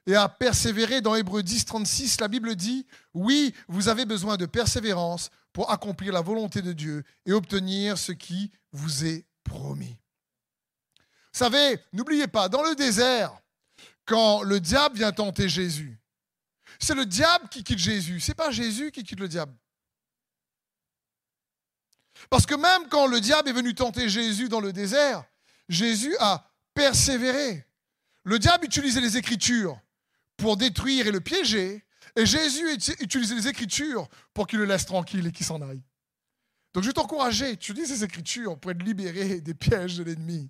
et 0.07 0.15
à 0.15 0.27
persévérer. 0.29 1.01
Dans 1.01 1.13
Hébreu 1.13 1.43
10, 1.43 1.65
36, 1.65 2.19
la 2.19 2.27
Bible 2.27 2.55
dit, 2.55 2.87
oui, 3.13 3.53
vous 3.67 3.89
avez 3.89 4.05
besoin 4.05 4.37
de 4.37 4.47
persévérance 4.47 5.29
pour 5.53 5.69
accomplir 5.69 6.13
la 6.13 6.21
volonté 6.21 6.61
de 6.61 6.73
Dieu 6.73 7.03
et 7.25 7.33
obtenir 7.33 7.97
ce 7.97 8.13
qui 8.13 8.51
vous 8.71 9.05
est 9.05 9.25
promis. 9.43 9.97
Vous 11.33 11.43
savez, 11.43 11.79
n'oubliez 11.93 12.27
pas, 12.27 12.49
dans 12.49 12.63
le 12.63 12.73
désert, 12.73 13.37
quand 14.05 14.41
le 14.41 14.59
diable 14.59 14.95
vient 14.95 15.11
tenter 15.11 15.49
Jésus, 15.49 15.99
c'est 16.79 16.95
le 16.95 17.05
diable 17.05 17.49
qui 17.49 17.63
quitte 17.63 17.79
Jésus, 17.79 18.19
c'est 18.19 18.33
pas 18.33 18.49
Jésus 18.49 18.91
qui 18.91 19.03
quitte 19.03 19.19
le 19.19 19.27
diable. 19.27 19.53
Parce 22.29 22.45
que 22.45 22.55
même 22.55 22.87
quand 22.89 23.05
le 23.07 23.19
diable 23.19 23.49
est 23.49 23.53
venu 23.53 23.75
tenter 23.75 24.09
Jésus 24.09 24.49
dans 24.49 24.59
le 24.59 24.73
désert, 24.73 25.23
Jésus 25.69 26.15
a 26.19 26.49
persévéré. 26.73 27.65
Le 28.23 28.39
diable 28.39 28.65
utilisait 28.65 29.01
les 29.01 29.17
Écritures 29.17 29.79
pour 30.37 30.57
détruire 30.57 31.07
et 31.07 31.11
le 31.11 31.19
piéger, 31.19 31.83
et 32.15 32.25
Jésus 32.25 32.65
utilisait 32.99 33.35
les 33.35 33.47
Écritures 33.47 34.07
pour 34.33 34.47
qu'il 34.47 34.59
le 34.59 34.65
laisse 34.65 34.85
tranquille 34.85 35.27
et 35.27 35.31
qu'il 35.31 35.45
s'en 35.45 35.61
aille. 35.61 35.83
Donc 36.73 36.83
je 36.83 36.89
vais 36.89 36.93
t'encourager, 36.93 37.57
tu 37.57 37.73
lis 37.73 37.87
ces 37.87 38.03
Écritures 38.03 38.57
pour 38.59 38.71
être 38.71 38.83
libéré 38.83 39.41
des 39.41 39.53
pièges 39.53 39.97
de 39.97 40.03
l'ennemi, 40.03 40.49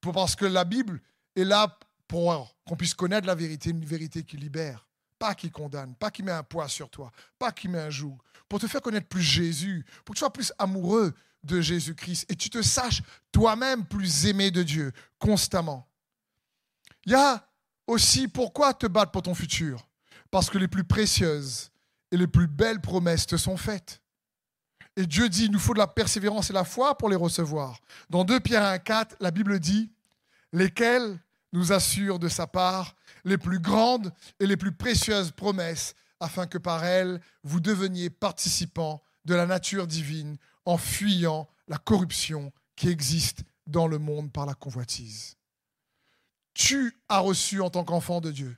parce 0.00 0.36
que 0.36 0.44
la 0.44 0.64
Bible 0.64 1.00
est 1.36 1.44
là 1.44 1.78
pour 2.08 2.56
qu'on 2.66 2.76
puisse 2.76 2.94
connaître 2.94 3.26
la 3.26 3.34
vérité, 3.34 3.70
une 3.70 3.84
vérité 3.84 4.22
qui 4.22 4.36
libère, 4.36 4.86
pas 5.18 5.34
qui 5.34 5.50
condamne, 5.50 5.94
pas 5.94 6.10
qui 6.10 6.22
met 6.22 6.32
un 6.32 6.42
poids 6.42 6.68
sur 6.68 6.90
toi, 6.90 7.10
pas 7.38 7.52
qui 7.52 7.68
met 7.68 7.78
un 7.78 7.90
joug, 7.90 8.18
pour 8.48 8.60
te 8.60 8.66
faire 8.66 8.82
connaître 8.82 9.08
plus 9.08 9.22
Jésus, 9.22 9.84
pour 10.04 10.14
que 10.14 10.18
tu 10.18 10.20
sois 10.20 10.32
plus 10.32 10.52
amoureux 10.58 11.14
de 11.42 11.60
Jésus-Christ 11.60 12.30
et 12.30 12.36
tu 12.36 12.50
te 12.50 12.60
saches 12.60 13.02
toi-même 13.32 13.86
plus 13.86 14.26
aimé 14.26 14.50
de 14.50 14.62
Dieu 14.62 14.92
constamment. 15.18 15.88
Il 17.04 17.12
y 17.12 17.14
a 17.14 17.48
aussi 17.92 18.26
pourquoi 18.26 18.74
te 18.74 18.86
battre 18.86 19.12
pour 19.12 19.22
ton 19.22 19.34
futur? 19.34 19.86
Parce 20.30 20.48
que 20.48 20.58
les 20.58 20.68
plus 20.68 20.84
précieuses 20.84 21.70
et 22.10 22.16
les 22.16 22.26
plus 22.26 22.46
belles 22.46 22.80
promesses 22.80 23.26
te 23.26 23.36
sont 23.36 23.56
faites. 23.56 24.00
Et 24.96 25.06
Dieu 25.06 25.28
dit, 25.28 25.44
il 25.44 25.52
nous 25.52 25.58
faut 25.58 25.74
de 25.74 25.78
la 25.78 25.86
persévérance 25.86 26.50
et 26.50 26.54
la 26.54 26.64
foi 26.64 26.96
pour 26.96 27.08
les 27.08 27.16
recevoir. 27.16 27.80
Dans 28.10 28.24
2 28.24 28.40
Pierre 28.40 28.64
1, 28.64 28.78
4, 28.78 29.16
la 29.20 29.30
Bible 29.30 29.58
dit, 29.60 29.90
lesquels 30.52 31.18
nous 31.52 31.72
assurent 31.72 32.18
de 32.18 32.28
sa 32.28 32.46
part 32.46 32.94
les 33.24 33.38
plus 33.38 33.58
grandes 33.58 34.12
et 34.40 34.46
les 34.46 34.56
plus 34.56 34.72
précieuses 34.72 35.30
promesses, 35.30 35.94
afin 36.18 36.46
que 36.46 36.58
par 36.58 36.84
elles, 36.84 37.20
vous 37.42 37.60
deveniez 37.60 38.10
participants 38.10 39.02
de 39.24 39.34
la 39.34 39.46
nature 39.46 39.86
divine 39.86 40.36
en 40.64 40.76
fuyant 40.76 41.48
la 41.68 41.78
corruption 41.78 42.52
qui 42.76 42.88
existe 42.88 43.42
dans 43.66 43.86
le 43.86 43.98
monde 43.98 44.32
par 44.32 44.46
la 44.46 44.54
convoitise. 44.54 45.36
Tu 46.54 46.96
as 47.08 47.20
reçu 47.20 47.60
en 47.60 47.70
tant 47.70 47.84
qu'enfant 47.84 48.20
de 48.20 48.30
Dieu, 48.30 48.56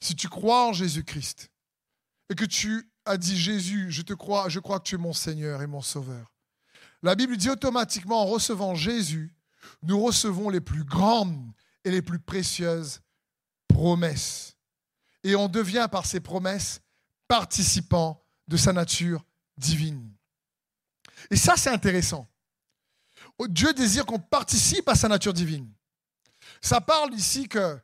si 0.00 0.16
tu 0.16 0.28
crois 0.28 0.68
en 0.68 0.72
Jésus-Christ 0.72 1.50
et 2.30 2.34
que 2.34 2.44
tu 2.44 2.90
as 3.04 3.16
dit 3.16 3.38
Jésus, 3.38 3.90
je 3.90 4.02
te 4.02 4.12
crois, 4.12 4.48
je 4.48 4.58
crois 4.58 4.80
que 4.80 4.84
tu 4.84 4.96
es 4.96 4.98
mon 4.98 5.12
Seigneur 5.12 5.62
et 5.62 5.66
mon 5.66 5.80
Sauveur. 5.80 6.32
La 7.02 7.14
Bible 7.14 7.36
dit 7.36 7.50
automatiquement 7.50 8.22
en 8.22 8.26
recevant 8.26 8.74
Jésus, 8.74 9.34
nous 9.82 10.02
recevons 10.02 10.48
les 10.48 10.60
plus 10.60 10.84
grandes 10.84 11.52
et 11.84 11.90
les 11.90 12.02
plus 12.02 12.18
précieuses 12.18 13.00
promesses. 13.68 14.56
Et 15.22 15.36
on 15.36 15.48
devient 15.48 15.88
par 15.90 16.06
ces 16.06 16.20
promesses 16.20 16.80
participant 17.28 18.24
de 18.48 18.56
sa 18.56 18.72
nature 18.72 19.24
divine. 19.56 20.12
Et 21.30 21.36
ça, 21.36 21.56
c'est 21.56 21.70
intéressant. 21.70 22.28
Dieu 23.48 23.72
désire 23.72 24.06
qu'on 24.06 24.18
participe 24.18 24.88
à 24.88 24.94
sa 24.94 25.08
nature 25.08 25.32
divine. 25.32 25.70
Ça 26.60 26.80
parle 26.80 27.14
ici 27.14 27.48
que 27.48 27.78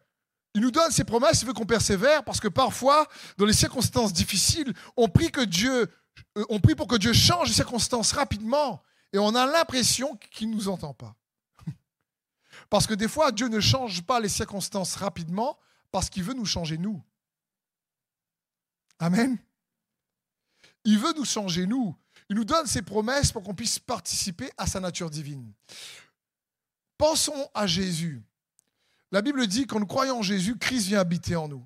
il 0.54 0.60
nous 0.60 0.70
donne 0.70 0.90
ses 0.90 1.04
promesses, 1.04 1.40
il 1.42 1.46
veut 1.46 1.54
qu'on 1.54 1.64
persévère, 1.64 2.24
parce 2.24 2.40
que 2.40 2.48
parfois, 2.48 3.08
dans 3.38 3.46
les 3.46 3.54
circonstances 3.54 4.12
difficiles, 4.12 4.74
on 4.96 5.08
prie 5.08 5.30
que 5.30 5.40
Dieu, 5.40 5.90
euh, 6.36 6.44
on 6.50 6.60
prie 6.60 6.74
pour 6.74 6.86
que 6.86 6.96
Dieu 6.96 7.12
change 7.14 7.48
les 7.48 7.54
circonstances 7.54 8.12
rapidement, 8.12 8.82
et 9.14 9.18
on 9.18 9.34
a 9.34 9.46
l'impression 9.46 10.16
qu'il 10.30 10.50
ne 10.50 10.54
nous 10.54 10.68
entend 10.68 10.92
pas. 10.92 11.16
Parce 12.70 12.86
que 12.86 12.94
des 12.94 13.08
fois, 13.08 13.32
Dieu 13.32 13.48
ne 13.48 13.60
change 13.60 14.02
pas 14.02 14.20
les 14.20 14.28
circonstances 14.28 14.96
rapidement, 14.96 15.58
parce 15.90 16.08
qu'il 16.08 16.22
veut 16.22 16.32
nous 16.32 16.46
changer 16.46 16.78
nous. 16.78 17.02
Amen. 18.98 19.38
Il 20.84 20.98
veut 20.98 21.12
nous 21.14 21.26
changer 21.26 21.66
nous. 21.66 21.94
Il 22.30 22.36
nous 22.36 22.46
donne 22.46 22.66
ses 22.66 22.80
promesses 22.80 23.30
pour 23.30 23.42
qu'on 23.42 23.54
puisse 23.54 23.78
participer 23.78 24.50
à 24.56 24.66
sa 24.66 24.80
nature 24.80 25.10
divine. 25.10 25.52
Pensons 26.96 27.50
à 27.52 27.66
Jésus. 27.66 28.22
La 29.12 29.22
Bible 29.22 29.46
dit 29.46 29.66
qu'en 29.66 29.78
nous 29.78 29.86
croyant 29.86 30.18
en 30.18 30.22
Jésus, 30.22 30.56
Christ 30.56 30.88
vient 30.88 31.00
habiter 31.00 31.36
en 31.36 31.46
nous. 31.46 31.64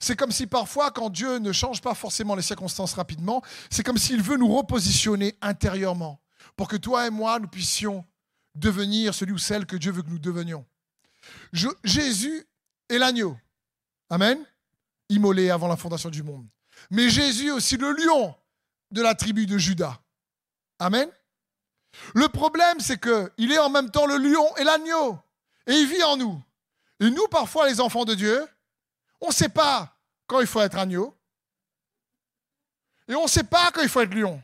C'est 0.00 0.16
comme 0.16 0.32
si 0.32 0.46
parfois, 0.46 0.90
quand 0.90 1.10
Dieu 1.10 1.38
ne 1.38 1.52
change 1.52 1.80
pas 1.80 1.94
forcément 1.94 2.34
les 2.34 2.42
circonstances 2.42 2.92
rapidement, 2.94 3.42
c'est 3.70 3.82
comme 3.82 3.96
s'il 3.96 4.20
veut 4.20 4.36
nous 4.36 4.54
repositionner 4.54 5.36
intérieurement 5.40 6.20
pour 6.56 6.68
que 6.68 6.76
toi 6.76 7.06
et 7.06 7.10
moi, 7.10 7.38
nous 7.38 7.48
puissions 7.48 8.04
devenir 8.54 9.14
celui 9.14 9.32
ou 9.32 9.38
celle 9.38 9.64
que 9.64 9.76
Dieu 9.76 9.92
veut 9.92 10.02
que 10.02 10.10
nous 10.10 10.18
devenions. 10.18 10.66
Jésus 11.84 12.44
est 12.88 12.98
l'agneau. 12.98 13.38
Amen. 14.10 14.44
Immolé 15.08 15.50
avant 15.50 15.68
la 15.68 15.76
fondation 15.76 16.10
du 16.10 16.22
monde. 16.22 16.46
Mais 16.90 17.08
Jésus 17.08 17.48
est 17.48 17.52
aussi 17.52 17.76
le 17.76 17.92
lion 17.92 18.34
de 18.90 19.02
la 19.02 19.14
tribu 19.14 19.46
de 19.46 19.56
Judas. 19.56 20.00
Amen. 20.78 21.08
Le 22.14 22.28
problème, 22.28 22.80
c'est 22.80 23.00
qu'il 23.00 23.52
est 23.52 23.58
en 23.58 23.70
même 23.70 23.90
temps 23.90 24.06
le 24.06 24.16
lion 24.16 24.46
et 24.56 24.64
l'agneau. 24.64 25.18
Et 25.66 25.74
il 25.74 25.86
vit 25.86 26.02
en 26.02 26.16
nous. 26.16 26.42
Et 27.00 27.10
nous, 27.10 27.28
parfois, 27.28 27.68
les 27.68 27.80
enfants 27.80 28.04
de 28.04 28.14
Dieu, 28.14 28.46
on 29.20 29.28
ne 29.28 29.32
sait 29.32 29.48
pas 29.48 29.96
quand 30.26 30.40
il 30.40 30.46
faut 30.46 30.60
être 30.60 30.78
agneau. 30.78 31.16
Et 33.06 33.14
on 33.14 33.24
ne 33.24 33.28
sait 33.28 33.44
pas 33.44 33.70
quand 33.70 33.82
il 33.82 33.88
faut 33.88 34.00
être 34.00 34.14
lion. 34.14 34.42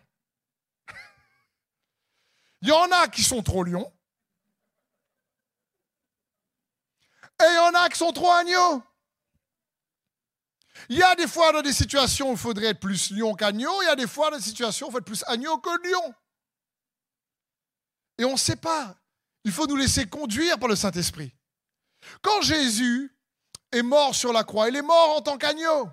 il 2.63 2.69
y 2.69 2.73
en 2.73 2.91
a 2.91 3.09
qui 3.09 3.23
sont 3.23 3.43
trop 3.43 3.65
lions. 3.65 3.93
Et 7.41 7.47
il 7.47 7.55
y 7.55 7.59
en 7.59 7.75
a 7.75 7.89
qui 7.89 7.99
sont 7.99 8.13
trop 8.13 8.31
agneaux. 8.31 8.83
Il 10.89 10.99
y 10.99 11.03
a 11.03 11.15
des 11.15 11.29
fois 11.29 11.53
dans 11.53 11.63
des 11.63 11.73
situations 11.73 12.31
où 12.31 12.33
il 12.33 12.39
faudrait 12.39 12.67
être 12.67 12.81
plus 12.81 13.11
lion 13.11 13.35
qu'agneau, 13.35 13.83
il 13.83 13.87
y 13.87 13.89
a 13.89 13.97
des 13.97 14.07
fois 14.07 14.31
dans 14.31 14.37
des 14.37 14.43
situations 14.43 14.87
où 14.87 14.91
il 14.91 14.93
faut 14.93 14.99
être 14.99 15.05
plus 15.05 15.25
agneau 15.27 15.59
que 15.59 15.71
lion. 15.89 16.15
Et 18.19 18.25
on 18.25 18.33
ne 18.33 18.39
sait 18.39 18.57
pas. 18.57 18.97
Il 19.45 19.53
faut 19.53 19.67
nous 19.67 19.77
laisser 19.77 20.07
conduire 20.07 20.59
par 20.59 20.69
le 20.69 20.77
Saint-Esprit. 20.77 21.35
Quand 22.23 22.43
Jésus 22.43 23.13
est 23.73 23.83
mort 23.83 24.15
sur 24.15 24.33
la 24.33 24.45
croix, 24.45 24.69
il 24.69 24.77
est 24.77 24.83
mort 24.83 25.17
en 25.17 25.21
tant 25.23 25.39
qu'agneau, 25.39 25.89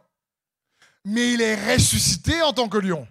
mais 1.06 1.34
il 1.34 1.42
est 1.42 1.74
ressuscité 1.74 2.42
en 2.42 2.54
tant 2.54 2.70
que 2.70 2.78
lion. 2.78 3.08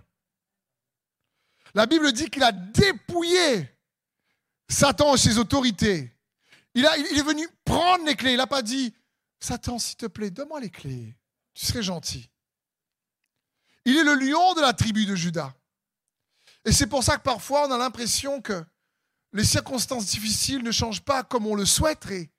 La 1.75 1.87
Bible 1.87 2.13
dit 2.13 2.29
qu'il 2.31 2.43
a 2.43 2.53
dépouillé 2.53 3.69
Satan 4.69 5.15
et 5.15 5.19
ses 5.19 5.39
autorités. 5.39 6.13
Il, 6.75 6.85
est 6.85 7.23
venu 7.23 7.49
prendre 7.65 8.05
les 8.05 8.15
clés. 8.15 8.33
Il 8.33 8.37
n'a 8.37 8.47
pas 8.47 8.63
dit, 8.63 8.95
Satan, 9.41 9.79
s'il 9.79 9.97
te 9.97 10.07
plaît, 10.07 10.31
donne-moi 10.31 10.61
les 10.61 10.71
clés. 10.71 11.17
Tu 11.55 11.67
serais 11.67 11.83
gentil. 11.83 12.31
Il 13.85 13.97
est 13.97 14.05
le 14.05 14.15
lion 14.15 14.55
de 14.55 14.61
la 14.61 14.73
tribu 14.73 15.07
de 15.07 15.15
Judas. 15.15 15.53
Et 16.65 16.73
c'est 16.73 16.87
pour 16.87 17.03
ça 17.03 17.17
que 17.17 17.23
parfois 17.23 17.67
on 17.67 17.73
a 17.73 17.79
l'impression 17.79 18.41
que 18.41 18.65
les 19.33 19.45
circonstances 19.45 20.07
difficiles 20.07 20.63
ne 20.63 20.71
changent 20.71 21.03
pas 21.03 21.23
comme 21.23 21.47
on 21.47 21.55
le 21.55 21.65
souhaiterait. 21.65 22.31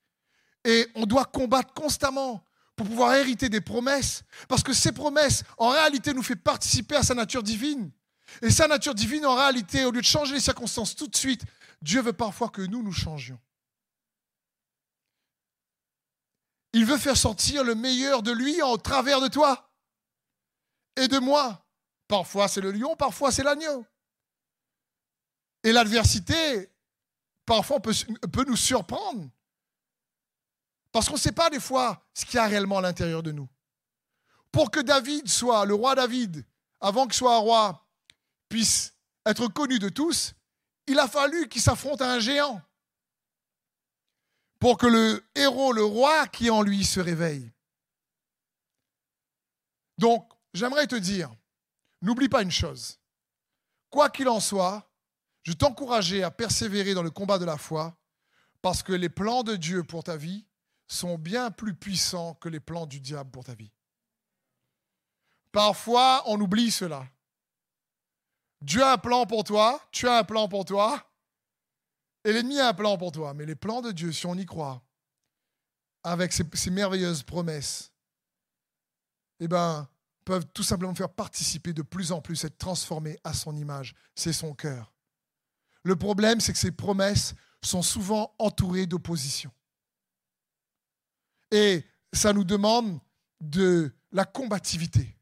Et 0.64 0.88
on 0.96 1.06
doit 1.06 1.26
combattre 1.26 1.74
constamment 1.74 2.44
pour 2.76 2.88
pouvoir 2.88 3.16
hériter 3.16 3.50
des 3.50 3.62
promesses. 3.62 4.24
Parce 4.48 4.64
que 4.64 4.74
ces 4.74 4.92
promesses, 4.92 5.44
en 5.58 5.70
réalité, 5.70 6.14
nous 6.14 6.24
font 6.24 6.36
participer 6.36 6.96
à 6.96 7.04
sa 7.04 7.14
nature 7.14 7.44
divine. 7.44 7.92
Et 8.42 8.50
sa 8.50 8.68
nature 8.68 8.96
divine, 8.96 9.26
en 9.26 9.36
réalité, 9.36 9.86
au 9.86 9.92
lieu 9.92 10.02
de 10.02 10.06
changer 10.06 10.36
les 10.36 10.40
circonstances 10.40 10.96
tout 10.96 11.08
de 11.08 11.16
suite, 11.16 11.44
Dieu 11.82 12.02
veut 12.02 12.14
parfois 12.14 12.50
que 12.50 12.62
nous 12.62 12.84
nous 12.84 12.94
changions. 12.94 13.40
Il 16.74 16.86
veut 16.86 16.98
faire 16.98 17.18
sortir 17.18 17.64
le 17.64 17.76
meilleur 17.76 18.24
de 18.24 18.32
lui 18.32 18.62
en 18.62 18.78
travers 18.78 19.20
de 19.20 19.28
toi 19.28 19.70
et 20.96 21.08
de 21.08 21.20
moi. 21.20 21.66
Parfois 22.08 22.48
c'est 22.48 22.62
le 22.62 22.72
lion, 22.72 22.96
parfois 22.96 23.32
c'est 23.32 23.44
l'agneau. 23.44 23.86
Et 25.64 25.72
l'adversité, 25.72 26.72
parfois, 27.46 27.80
peut, 27.80 27.94
peut 28.32 28.46
nous 28.46 28.56
surprendre. 28.56 29.30
Parce 30.92 31.08
qu'on 31.08 31.16
ne 31.16 31.20
sait 31.20 31.32
pas 31.32 31.50
des 31.50 31.60
fois 31.60 32.06
ce 32.14 32.26
qu'il 32.26 32.36
y 32.36 32.40
a 32.40 32.48
réellement 32.48 32.80
à 32.80 32.82
l'intérieur 32.82 33.24
de 33.24 33.32
nous. 33.32 33.48
Pour 34.52 34.72
que 34.72 34.80
David 34.80 35.28
soit, 35.30 35.66
le 35.66 35.74
roi 35.74 35.96
David, 35.96 36.46
avant 36.82 37.06
qu'il 37.06 37.14
soit 37.14 37.36
un 37.36 37.40
roi, 37.40 37.88
puisse 38.50 38.94
être 39.26 39.48
connu 39.48 39.80
de 39.80 39.90
tous, 39.90 40.34
il 40.88 41.00
a 41.00 41.08
fallu 41.08 41.48
qu'il 41.48 41.62
s'affronte 41.62 42.02
à 42.02 42.12
un 42.12 42.20
géant 42.20 42.62
pour 44.60 44.78
que 44.78 44.88
le 44.88 45.26
héros, 45.34 45.74
le 45.74 45.84
roi 45.84 46.28
qui 46.28 46.48
est 46.48 46.52
en 46.52 46.62
lui 46.62 46.86
se 46.86 47.00
réveille. 47.00 47.52
Donc, 49.98 50.32
j'aimerais 50.54 50.88
te 50.88 50.96
dire, 50.96 51.32
n'oublie 52.02 52.30
pas 52.30 52.44
une 52.44 52.52
chose. 52.52 53.00
Quoi 53.90 54.10
qu'il 54.10 54.30
en 54.30 54.40
soit, 54.40 54.92
je 55.44 55.54
t'encourager 55.54 56.24
à 56.24 56.30
persévérer 56.30 56.94
dans 56.94 57.04
le 57.04 57.10
combat 57.10 57.40
de 57.40 57.46
la 57.46 57.58
foi 57.58 57.98
parce 58.62 58.84
que 58.84 58.94
les 58.94 59.10
plans 59.10 59.44
de 59.44 59.56
Dieu 59.56 59.84
pour 59.84 60.04
ta 60.04 60.16
vie 60.16 60.46
sont 60.92 61.18
bien 61.18 61.52
plus 61.52 61.74
puissants 61.74 62.34
que 62.36 62.50
les 62.50 62.60
plans 62.60 62.86
du 62.86 63.00
diable 63.00 63.32
pour 63.32 63.44
ta 63.44 63.54
vie. 63.54 63.72
Parfois, 65.52 66.24
on 66.28 66.40
oublie 66.40 66.72
cela. 66.72 67.08
Dieu 68.62 68.84
a 68.84 68.94
un 68.94 68.98
plan 68.98 69.26
pour 69.26 69.44
toi, 69.44 69.82
tu 69.92 70.08
as 70.08 70.18
un 70.18 70.24
plan 70.24 70.48
pour 70.48 70.66
toi, 70.66 71.04
et 72.24 72.34
l'ennemi 72.34 72.60
a 72.60 72.70
un 72.70 72.74
plan 72.74 72.98
pour 72.98 73.12
toi. 73.12 73.34
Mais 73.34 73.46
les 73.46 73.56
plans 73.56 73.82
de 73.82 73.92
Dieu, 73.92 74.12
si 74.12 74.26
on 74.26 74.36
y 74.36 74.46
croit, 74.46 74.84
avec 76.04 76.34
ces, 76.34 76.70
merveilleuses 76.70 77.24
promesses, 77.24 77.92
eh 79.40 79.48
ben, 79.48 79.88
peuvent 80.26 80.46
tout 80.54 80.64
simplement 80.64 80.94
faire 80.94 81.10
participer 81.10 81.74
de 81.74 81.82
plus 81.82 82.12
en 82.12 82.22
plus, 82.22 82.44
être 82.44 82.58
transformés 82.58 83.18
à 83.24 83.34
son 83.34 83.56
image. 83.56 83.96
C'est 84.14 84.34
son 84.34 84.54
cœur. 84.54 84.94
Le 85.84 85.96
problème, 85.96 86.40
c'est 86.40 86.54
que 86.54 86.60
ces 86.60 86.72
promesses 86.72 87.34
sont 87.64 87.82
souvent 87.82 88.36
entourées 88.38 88.86
d'opposition. 88.86 89.52
Et 91.52 91.86
ça 92.14 92.34
nous 92.34 92.44
demande 92.44 93.00
de 93.40 93.94
la 94.12 94.26
combativité. 94.26 95.16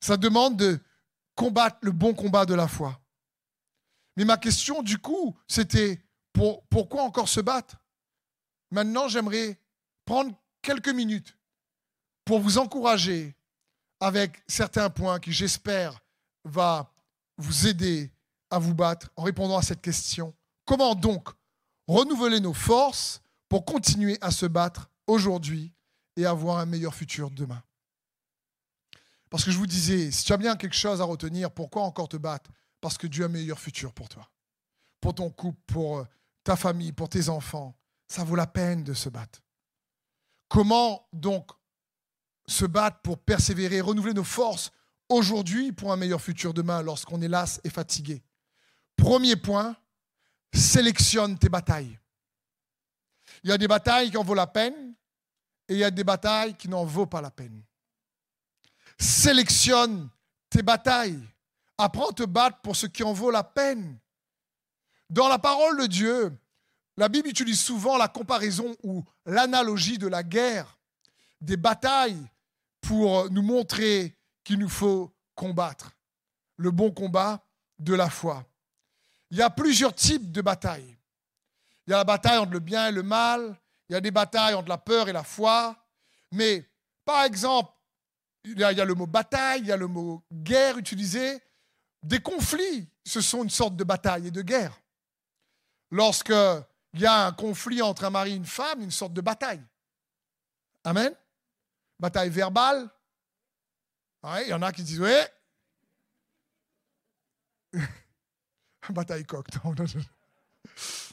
Ça 0.00 0.16
demande 0.16 0.56
de 0.56 0.80
combattre 1.34 1.78
le 1.82 1.92
bon 1.92 2.14
combat 2.14 2.46
de 2.46 2.54
la 2.54 2.68
foi. 2.68 3.00
Mais 4.16 4.24
ma 4.24 4.36
question, 4.36 4.82
du 4.82 4.98
coup, 4.98 5.36
c'était 5.46 6.02
pour, 6.32 6.64
pourquoi 6.66 7.02
encore 7.02 7.28
se 7.28 7.40
battre? 7.40 7.76
Maintenant, 8.70 9.08
j'aimerais 9.08 9.58
prendre 10.04 10.34
quelques 10.62 10.88
minutes 10.88 11.36
pour 12.24 12.40
vous 12.40 12.58
encourager 12.58 13.34
avec 14.00 14.42
certains 14.46 14.90
points 14.90 15.20
qui, 15.20 15.32
j'espère, 15.32 16.00
va 16.44 16.92
vous 17.36 17.66
aider 17.66 18.12
à 18.50 18.58
vous 18.58 18.74
battre 18.74 19.10
en 19.16 19.22
répondant 19.22 19.56
à 19.56 19.62
cette 19.62 19.82
question. 19.82 20.34
Comment 20.64 20.94
donc 20.94 21.28
renouveler 21.86 22.40
nos 22.40 22.54
forces 22.54 23.22
pour 23.50 23.64
continuer 23.64 24.16
à 24.20 24.30
se 24.30 24.46
battre 24.46 24.88
aujourd'hui 25.08 25.74
et 26.16 26.24
avoir 26.24 26.58
un 26.58 26.66
meilleur 26.66 26.94
futur 26.94 27.30
demain 27.32 27.62
Parce 29.28 29.44
que 29.44 29.50
je 29.50 29.58
vous 29.58 29.66
disais, 29.66 30.12
si 30.12 30.24
tu 30.24 30.32
as 30.32 30.36
bien 30.36 30.56
quelque 30.56 30.76
chose 30.76 31.00
à 31.00 31.04
retenir, 31.04 31.50
pourquoi 31.50 31.82
encore 31.82 32.08
te 32.08 32.16
battre? 32.16 32.50
Parce 32.80 32.96
que 32.96 33.08
Dieu 33.08 33.24
a 33.24 33.26
un 33.26 33.30
meilleur 33.30 33.58
futur 33.58 33.92
pour 33.92 34.08
toi, 34.08 34.30
pour 35.00 35.16
ton 35.16 35.30
couple, 35.30 35.60
pour 35.66 35.98
euh, 35.98 36.04
ta 36.44 36.56
famille, 36.56 36.92
pour 36.92 37.08
tes 37.08 37.28
enfants. 37.28 37.76
Ça 38.06 38.24
vaut 38.24 38.36
la 38.36 38.46
peine 38.46 38.84
de 38.84 38.94
se 38.94 39.08
battre. 39.08 39.42
Comment 40.48 41.08
donc 41.12 41.50
se 42.46 42.64
battre 42.64 43.00
pour 43.02 43.18
persévérer, 43.18 43.80
renouveler 43.80 44.14
nos 44.14 44.24
forces 44.24 44.70
aujourd'hui 45.08 45.72
pour 45.72 45.92
un 45.92 45.96
meilleur 45.96 46.20
futur 46.20 46.54
demain 46.54 46.82
lorsqu'on 46.82 47.20
est 47.20 47.28
las 47.28 47.60
et 47.64 47.70
fatigué? 47.70 48.22
Premier 48.96 49.36
point, 49.36 49.76
sélectionne 50.54 51.36
tes 51.36 51.48
batailles. 51.48 51.99
Il 53.42 53.50
y 53.50 53.52
a 53.52 53.58
des 53.58 53.68
batailles 53.68 54.10
qui 54.10 54.16
en 54.16 54.24
vaut 54.24 54.34
la 54.34 54.46
peine 54.46 54.94
et 55.68 55.74
il 55.74 55.78
y 55.78 55.84
a 55.84 55.90
des 55.90 56.04
batailles 56.04 56.54
qui 56.54 56.68
n'en 56.68 56.84
vaut 56.84 57.06
pas 57.06 57.20
la 57.20 57.30
peine. 57.30 57.62
Sélectionne 58.98 60.08
tes 60.50 60.62
batailles. 60.62 61.22
Apprends 61.78 62.10
à 62.10 62.12
te 62.12 62.24
battre 62.24 62.60
pour 62.60 62.76
ce 62.76 62.86
qui 62.86 63.02
en 63.02 63.12
vaut 63.12 63.30
la 63.30 63.44
peine. 63.44 63.98
Dans 65.08 65.28
la 65.28 65.38
parole 65.38 65.80
de 65.80 65.86
Dieu, 65.86 66.36
la 66.96 67.08
Bible 67.08 67.28
utilise 67.28 67.60
souvent 67.60 67.96
la 67.96 68.08
comparaison 68.08 68.76
ou 68.82 69.02
l'analogie 69.24 69.96
de 69.96 70.06
la 70.06 70.22
guerre, 70.22 70.78
des 71.40 71.56
batailles, 71.56 72.28
pour 72.80 73.30
nous 73.30 73.42
montrer 73.42 74.16
qu'il 74.44 74.58
nous 74.58 74.68
faut 74.68 75.14
combattre 75.34 75.92
le 76.56 76.70
bon 76.70 76.90
combat 76.90 77.44
de 77.78 77.94
la 77.94 78.10
foi. 78.10 78.44
Il 79.30 79.38
y 79.38 79.42
a 79.42 79.50
plusieurs 79.50 79.94
types 79.94 80.30
de 80.30 80.42
batailles. 80.42 80.96
Il 81.90 81.92
y 81.92 81.94
a 81.94 81.98
la 81.98 82.04
bataille 82.04 82.38
entre 82.38 82.52
le 82.52 82.60
bien 82.60 82.86
et 82.86 82.92
le 82.92 83.02
mal, 83.02 83.58
il 83.88 83.94
y 83.94 83.96
a 83.96 84.00
des 84.00 84.12
batailles 84.12 84.54
entre 84.54 84.68
la 84.68 84.78
peur 84.78 85.08
et 85.08 85.12
la 85.12 85.24
foi, 85.24 85.74
mais 86.30 86.64
par 87.04 87.24
exemple, 87.24 87.72
il 88.44 88.60
y 88.60 88.62
a, 88.62 88.84
le 88.84 88.94
mot 88.94 89.08
bataille, 89.08 89.62
il 89.62 89.66
y 89.66 89.72
a 89.72 89.76
le 89.76 89.88
mot 89.88 90.22
guerre 90.32 90.78
utilisé. 90.78 91.42
Des 92.04 92.20
conflits, 92.20 92.88
ce 93.04 93.20
sont 93.20 93.42
une 93.42 93.50
sorte 93.50 93.74
de 93.74 93.82
bataille 93.82 94.28
et 94.28 94.30
de 94.30 94.40
guerre. 94.40 94.80
Lorsque 95.90 96.32
il 96.92 97.00
y 97.00 97.06
a 97.06 97.26
un 97.26 97.32
conflit 97.32 97.82
entre 97.82 98.04
un 98.04 98.10
mari 98.10 98.34
et 98.34 98.36
une 98.36 98.46
femme, 98.46 98.82
une 98.82 98.92
sorte 98.92 99.12
de 99.12 99.20
bataille. 99.20 99.66
Amen. 100.84 101.12
Bataille 101.98 102.30
verbale. 102.30 102.88
il 104.44 104.46
y 104.46 104.52
en 104.52 104.62
a 104.62 104.70
qui 104.70 104.84
disent, 104.84 105.00
oui. 107.72 107.80
bataille 108.90 109.24
coq. 109.24 109.48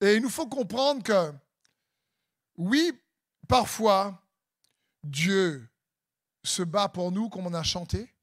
Et 0.00 0.14
il 0.14 0.22
nous 0.22 0.30
faut 0.30 0.46
comprendre 0.46 1.02
que, 1.02 1.32
oui, 2.56 2.92
parfois, 3.48 4.22
Dieu 5.02 5.68
se 6.44 6.62
bat 6.62 6.88
pour 6.88 7.12
nous 7.12 7.28
comme 7.28 7.46
on 7.46 7.54
a 7.54 7.62
chanté, 7.62 8.14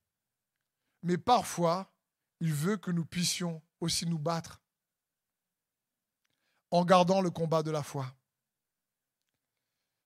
mais 1.04 1.18
parfois, 1.18 1.92
il 2.40 2.54
veut 2.54 2.78
que 2.78 2.92
nous 2.92 3.06
puissions 3.06 3.62
aussi 3.80 4.06
nous 4.06 4.20
battre 4.20 4.62
en 6.72 6.84
gardant 6.84 7.22
le 7.22 7.30
combat 7.30 7.64
de 7.64 7.72
la 7.72 7.84
foi. 7.84 8.14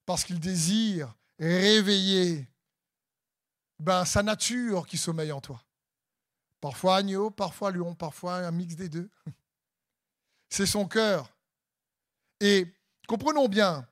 Parce 0.06 0.24
qu'il 0.24 0.40
désire 0.40 1.16
réveiller 1.40 2.48
ben, 3.80 4.06
sa 4.06 4.24
nature 4.24 4.86
qui 4.86 4.98
sommeille 4.98 5.32
en 5.32 5.42
toi. 5.42 5.64
Parfois 6.60 6.98
agneau, 6.98 7.32
parfois 7.32 7.72
lion, 7.72 7.96
parfois 7.96 8.36
un 8.36 8.52
mix 8.52 8.76
des 8.76 8.90
deux. 8.90 9.10
C'est 10.50 10.66
son 10.66 10.88
cœur. 10.88 11.32
Et 12.40 12.68
comprenons 13.08 13.48
bien, 13.48 13.88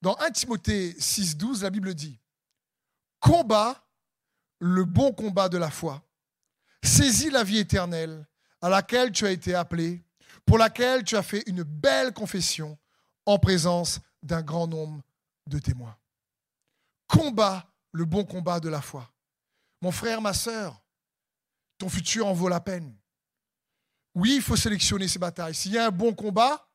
dans 0.00 0.16
1 0.18 0.30
Timothée 0.30 0.92
6,12, 0.92 1.62
la 1.62 1.70
Bible 1.70 1.94
dit 1.94 2.18
Combat 3.20 3.82
le 4.58 4.84
bon 4.84 5.12
combat 5.12 5.48
de 5.48 5.58
la 5.58 5.70
foi, 5.70 6.02
saisis 6.82 7.30
la 7.30 7.44
vie 7.44 7.58
éternelle 7.58 8.26
à 8.60 8.68
laquelle 8.68 9.10
tu 9.10 9.26
as 9.26 9.30
été 9.30 9.54
appelé 9.54 10.04
pour 10.46 10.58
laquelle 10.58 11.04
tu 11.04 11.16
as 11.16 11.22
fait 11.22 11.42
une 11.46 11.62
belle 11.62 12.12
confession 12.12 12.78
en 13.26 13.38
présence 13.38 14.00
d'un 14.22 14.42
grand 14.42 14.66
nombre 14.66 15.02
de 15.46 15.58
témoins. 15.58 15.96
Combat 17.06 17.66
le 17.92 18.04
bon 18.04 18.24
combat 18.24 18.60
de 18.60 18.68
la 18.68 18.80
foi. 18.80 19.10
Mon 19.80 19.90
frère, 19.90 20.20
ma 20.20 20.32
sœur, 20.32 20.80
ton 21.78 21.88
futur 21.88 22.26
en 22.26 22.32
vaut 22.32 22.48
la 22.48 22.60
peine. 22.60 22.96
Oui, 24.14 24.34
il 24.36 24.42
faut 24.42 24.56
sélectionner 24.56 25.08
ses 25.08 25.18
batailles. 25.18 25.54
S'il 25.54 25.72
y 25.72 25.78
a 25.78 25.86
un 25.86 25.90
bon 25.90 26.14
combat, 26.14 26.68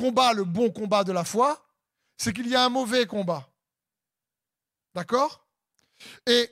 le 0.00 0.44
bon 0.44 0.70
combat 0.70 1.04
de 1.04 1.12
la 1.12 1.24
foi, 1.24 1.64
c'est 2.16 2.32
qu'il 2.32 2.48
y 2.48 2.56
a 2.56 2.64
un 2.64 2.68
mauvais 2.68 3.06
combat. 3.06 3.48
D'accord? 4.94 5.46
Et 6.26 6.50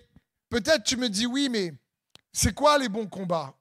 peut-être 0.49 0.85
tu 0.85 0.97
me 0.97 1.09
dis 1.09 1.27
oui, 1.27 1.49
mais 1.49 1.75
c'est 2.33 2.55
quoi 2.55 2.79
les 2.79 2.89
bons 2.89 3.09
combats? 3.09 3.55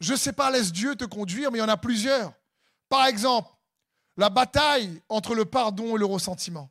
Je 0.00 0.12
ne 0.12 0.18
sais 0.18 0.32
pas, 0.32 0.50
laisse 0.50 0.72
Dieu 0.72 0.94
te 0.94 1.04
conduire, 1.04 1.50
mais 1.50 1.58
il 1.58 1.62
y 1.62 1.64
en 1.64 1.68
a 1.68 1.76
plusieurs. 1.76 2.32
Par 2.88 3.06
exemple, 3.06 3.50
la 4.16 4.30
bataille 4.30 5.02
entre 5.08 5.34
le 5.34 5.44
pardon 5.44 5.96
et 5.96 5.98
le 5.98 6.06
ressentiment. 6.06 6.70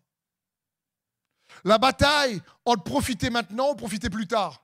La 1.64 1.78
bataille 1.78 2.42
entre 2.66 2.84
profiter 2.84 3.30
maintenant 3.30 3.72
ou 3.72 3.76
profiter 3.76 4.10
plus 4.10 4.28
tard. 4.28 4.64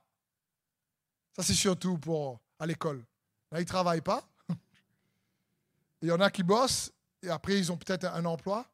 Ça, 1.34 1.42
c'est 1.42 1.54
surtout 1.54 1.98
pour 1.98 2.40
à 2.58 2.66
l'école. 2.66 3.04
Là, 3.50 3.58
ils 3.58 3.64
ne 3.64 3.68
travaillent 3.68 4.02
pas. 4.02 4.28
Il 6.02 6.08
y 6.08 6.12
en 6.12 6.20
a 6.20 6.30
qui 6.30 6.42
bossent 6.42 6.92
et 7.22 7.30
après, 7.30 7.58
ils 7.58 7.70
ont 7.70 7.76
peut-être 7.76 8.04
un 8.04 8.24
emploi. 8.24 8.68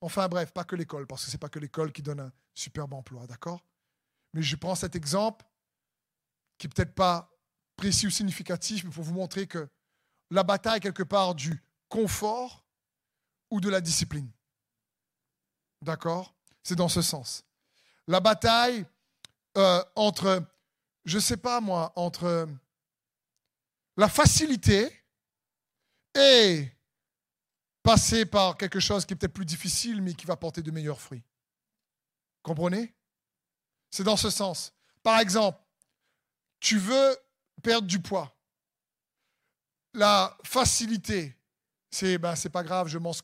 Enfin, 0.00 0.28
bref, 0.28 0.52
pas 0.52 0.64
que 0.64 0.76
l'école, 0.76 1.06
parce 1.06 1.24
que 1.24 1.30
ce 1.30 1.36
n'est 1.36 1.40
pas 1.40 1.48
que 1.48 1.58
l'école 1.58 1.92
qui 1.92 2.02
donne 2.02 2.20
un 2.20 2.32
superbe 2.54 2.94
emploi, 2.94 3.26
d'accord? 3.26 3.62
Mais 4.32 4.42
je 4.42 4.56
prends 4.56 4.74
cet 4.74 4.96
exemple 4.96 5.44
qui 6.56 6.66
n'est 6.66 6.72
peut-être 6.72 6.94
pas 6.94 7.30
précis 7.76 8.06
ou 8.06 8.10
significatif, 8.10 8.84
mais 8.84 8.90
pour 8.90 9.04
vous 9.04 9.14
montrer 9.14 9.46
que 9.46 9.68
la 10.30 10.42
bataille 10.42 10.78
est 10.78 10.80
quelque 10.80 11.02
part 11.02 11.34
du 11.34 11.62
confort 11.88 12.64
ou 13.50 13.60
de 13.60 13.68
la 13.68 13.80
discipline. 13.80 14.30
D'accord? 15.82 16.34
C'est 16.62 16.76
dans 16.76 16.88
ce 16.88 17.02
sens. 17.02 17.44
La 18.06 18.20
bataille 18.20 18.86
euh, 19.56 19.82
entre, 19.96 20.42
je 21.04 21.16
ne 21.16 21.22
sais 21.22 21.36
pas 21.36 21.60
moi, 21.60 21.92
entre 21.96 22.48
la 23.96 24.08
facilité 24.08 25.04
et 26.14 26.70
passer 27.82 28.26
par 28.26 28.56
quelque 28.56 28.80
chose 28.80 29.04
qui 29.04 29.14
est 29.14 29.16
peut-être 29.16 29.32
plus 29.32 29.46
difficile, 29.46 30.02
mais 30.02 30.14
qui 30.14 30.26
va 30.26 30.36
porter 30.36 30.62
de 30.62 30.70
meilleurs 30.70 31.00
fruits. 31.00 31.22
Comprenez? 32.42 32.94
C'est 33.90 34.04
dans 34.04 34.16
ce 34.16 34.30
sens. 34.30 34.72
Par 35.02 35.18
exemple, 35.18 35.58
tu 36.60 36.78
veux 36.78 37.16
perdre 37.62 37.86
du 37.86 38.00
poids. 38.00 38.36
La 39.94 40.36
facilité, 40.44 41.36
c'est 41.90 42.18
ben, 42.18 42.36
c'est 42.36 42.50
pas 42.50 42.62
grave, 42.62 42.86
je 42.88 42.98
mange, 42.98 43.16
ce 43.16 43.22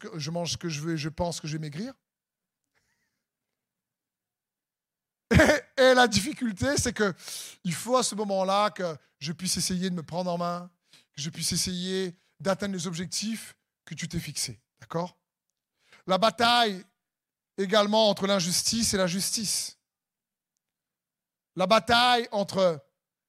que, 0.57 0.69
je 0.69 0.81
veux 0.81 0.95
et 0.95 0.99
je 0.99 1.09
pense 1.09 1.41
que 1.41 1.47
je 1.47 1.53
vais 1.53 1.61
maigrir. 1.61 1.95
Et, 5.31 5.37
et 5.83 5.95
la 5.95 6.09
difficulté, 6.09 6.77
c'est 6.77 6.93
que 6.93 7.15
il 7.63 7.75
faut 7.75 7.97
à 7.97 8.03
ce 8.03 8.15
moment-là 8.15 8.71
que 8.71 8.97
je 9.19 9.33
puisse 9.33 9.57
essayer 9.57 9.91
de 9.91 9.95
me 9.95 10.03
prendre 10.03 10.31
en 10.31 10.39
main. 10.39 10.71
que 11.15 11.23
je 11.23 11.31
puisse 11.31 11.53
essayer 11.53 12.19
d'atteindre 12.41 12.75
les 12.75 12.87
objectifs 12.87 13.57
que 13.87 13.95
tu 13.95 14.09
t'es 14.09 14.21
fixés. 14.21 14.61
D'accord? 14.81 15.17
La 16.07 16.19
bataille 16.19 16.85
également 17.57 18.11
entre 18.11 18.27
l'injustice 18.27 18.93
et 18.93 18.99
la 18.99 19.07
justice. 19.07 19.79
La 21.55 21.67
bataille 21.67 22.29
entre 22.33 22.85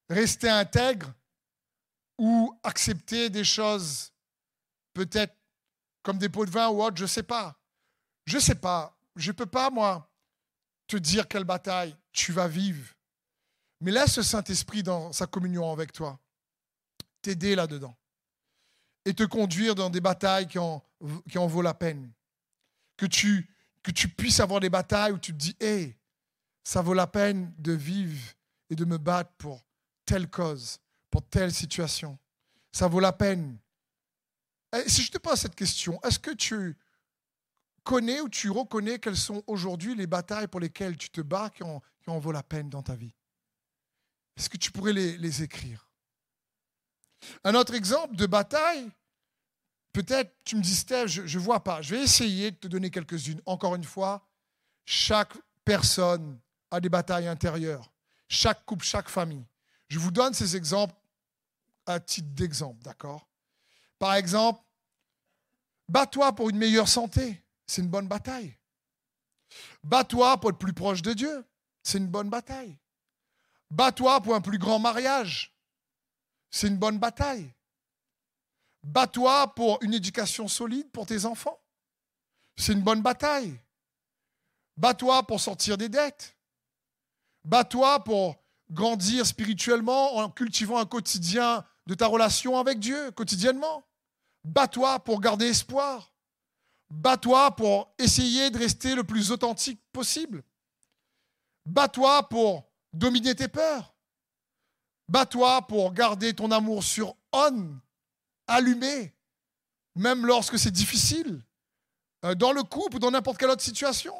rester 0.10 0.50
intègre 0.50 1.14
ou 2.18 2.54
accepter 2.64 3.30
des 3.30 3.46
choses 3.46 4.12
peut-être 4.94 5.36
comme 6.04 6.18
des 6.18 6.30
pots 6.30 6.46
de 6.46 6.52
vin 6.52 6.68
ou 6.70 6.84
autre, 6.84 6.98
je 6.98 7.04
ne 7.04 7.08
sais 7.08 7.24
pas. 7.24 7.58
Je 8.26 8.36
ne 8.36 8.42
sais 8.42 8.56
pas. 8.56 8.98
Je 9.16 9.32
ne 9.32 9.36
peux 9.36 9.46
pas, 9.46 9.70
moi, 9.70 10.12
te 10.88 10.98
dire 10.98 11.28
quelle 11.28 11.44
bataille 11.44 11.96
tu 12.12 12.34
vas 12.34 12.48
vivre. 12.48 12.94
Mais 13.80 13.92
laisse 13.92 14.18
le 14.18 14.24
Saint-Esprit 14.24 14.84
dans 14.84 15.14
sa 15.14 15.28
communion 15.28 15.72
avec 15.72 15.94
toi, 15.94 16.20
t'aider 17.22 17.56
là-dedans 17.56 17.96
et 19.08 19.14
te 19.14 19.24
conduire 19.24 19.74
dans 19.74 19.90
des 19.90 20.02
batailles 20.02 20.48
qui 20.48 20.60
en, 20.60 20.84
qui 21.30 21.38
vaut 21.38 21.62
la 21.62 21.74
peine. 21.74 22.12
Que 22.98 23.06
tu, 23.06 23.48
puisses 24.18 24.42
avoir 24.42 24.60
des 24.60 24.70
batailles 24.70 25.14
où 25.14 25.18
tu 25.18 25.32
te 25.32 25.38
dis, 25.38 25.56
hé, 25.62 25.98
ça 26.62 26.82
vaut 26.82 26.94
la 26.94 27.08
peine 27.08 27.54
de 27.58 27.72
vivre 27.72 28.22
et 28.70 28.76
de 28.76 28.84
me 28.84 28.98
battre 28.98 29.32
pour 29.38 29.64
telle 30.06 30.30
cause, 30.30 30.80
pour 31.10 31.26
telle 31.26 31.54
situation. 31.54 32.20
Ça 32.74 32.90
vaut 32.90 33.00
la 33.00 33.14
peine. 33.14 33.58
Si 34.88 35.04
je 35.04 35.12
te 35.12 35.18
pose 35.20 35.40
cette 35.40 35.56
question, 35.56 36.02
est-ce 36.04 36.20
que 36.20 36.32
tu 36.32 36.76
connais 37.86 38.20
ou 38.20 38.28
tu 38.28 38.50
reconnais 38.50 39.00
quelles 39.00 39.16
sont 39.16 39.42
aujourd'hui 39.48 39.96
les 39.96 40.08
batailles 40.08 40.48
pour 40.48 40.60
lesquelles 40.60 40.98
tu 40.98 41.10
te 41.10 41.22
bats 41.22 41.50
qui 41.50 41.64
en, 41.64 41.80
qui 42.02 42.12
vaut 42.20 42.34
la 42.34 42.44
peine 42.44 42.70
dans 42.70 42.84
ta 42.84 42.96
vie? 42.96 43.16
Est-ce 44.36 44.50
que 44.50 44.58
tu 44.58 44.70
pourrais 44.70 44.92
les 44.92 45.44
écrire? 45.44 45.87
Un 47.44 47.56
autre 47.56 47.74
exemple 47.74 48.16
de 48.16 48.26
bataille, 48.26 48.90
peut-être 49.94 50.36
tu 50.44 50.56
me 50.56 50.62
dis, 50.62 50.86
je 51.08 51.22
ne 51.22 51.44
vois 51.44 51.64
pas. 51.64 51.82
Je 51.82 51.96
vais 51.96 52.04
essayer 52.04 52.52
de 52.52 52.58
te 52.58 52.68
donner 52.68 52.90
quelques-unes. 52.90 53.42
Encore 53.46 53.76
une 53.76 53.84
fois, 53.84 54.28
chaque 54.86 55.34
personne 55.66 56.40
a 56.72 56.80
des 56.80 56.90
batailles 56.90 57.28
intérieures. 57.28 57.92
Chaque 58.28 58.66
couple, 58.66 58.86
chaque 58.86 59.10
famille. 59.10 59.46
Je 59.88 60.00
vous 60.00 60.12
donne 60.12 60.34
ces 60.34 60.56
exemples 60.56 60.96
à 61.86 62.00
titre 62.00 62.30
d'exemple, 62.32 62.84
d'accord? 62.84 63.28
Par 63.98 64.16
exemple, 64.16 64.62
bats-toi 65.88 66.34
pour 66.34 66.50
une 66.50 66.58
meilleure 66.58 66.90
santé. 66.90 67.42
C'est 67.66 67.82
une 67.82 67.88
bonne 67.88 68.08
bataille. 68.08 68.56
Bats-toi 69.84 70.40
pour 70.40 70.50
être 70.50 70.58
plus 70.58 70.74
proche 70.74 71.02
de 71.02 71.14
Dieu. 71.14 71.46
C'est 71.84 71.98
une 71.98 72.08
bonne 72.08 72.30
bataille. 72.30 72.78
Bats-toi 73.72 74.22
pour 74.22 74.36
un 74.36 74.42
plus 74.42 74.58
grand 74.58 74.80
mariage. 74.80 75.57
C'est 76.50 76.68
une 76.68 76.78
bonne 76.78 77.00
bataille. 77.00 77.54
Bats-toi 78.84 79.54
pour 79.56 79.80
une 79.82 79.94
éducation 79.94 80.48
solide 80.48 80.90
pour 80.92 81.06
tes 81.06 81.26
enfants. 81.26 81.60
C'est 82.56 82.74
une 82.74 82.82
bonne 82.82 83.02
bataille. 83.02 83.60
Bats-toi 84.78 85.26
pour 85.28 85.42
sortir 85.42 85.78
des 85.78 85.90
dettes. 85.90 86.38
Bats-toi 87.44 88.04
pour 88.04 88.36
grandir 88.70 89.26
spirituellement 89.26 90.18
en 90.18 90.30
cultivant 90.30 90.78
un 90.78 90.86
quotidien 90.86 91.66
de 91.86 91.96
ta 91.96 92.08
relation 92.08 92.58
avec 92.60 92.80
Dieu 92.80 93.12
quotidiennement. 93.12 93.86
Bats-toi 94.44 95.00
pour 95.00 95.20
garder 95.20 95.48
espoir. 95.48 96.14
Bats-toi 96.90 97.56
pour 97.56 97.94
essayer 97.98 98.50
de 98.50 98.58
rester 98.58 98.96
le 98.96 99.04
plus 99.04 99.32
authentique 99.32 99.82
possible. 99.92 100.44
Bats-toi 101.66 102.30
pour 102.30 102.70
dominer 102.94 103.36
tes 103.36 103.50
peurs. 103.50 103.97
Bats-toi 105.10 105.62
pour 105.68 105.94
garder 105.94 106.34
ton 106.34 106.52
amour 106.52 106.84
sur 106.84 107.16
on, 107.32 107.80
allumé, 108.48 109.16
même 109.96 110.26
lorsque 110.26 110.60
c'est 110.60 110.72
difficile, 110.72 111.44
euh, 112.26 112.36
dans 112.36 112.52
le 112.52 112.64
couple 112.64 112.98
ou 112.98 113.00
dans 113.00 113.12
n'importe 113.12 113.38
quelle 113.38 113.50
autre 113.50 113.62
situation. 113.62 114.14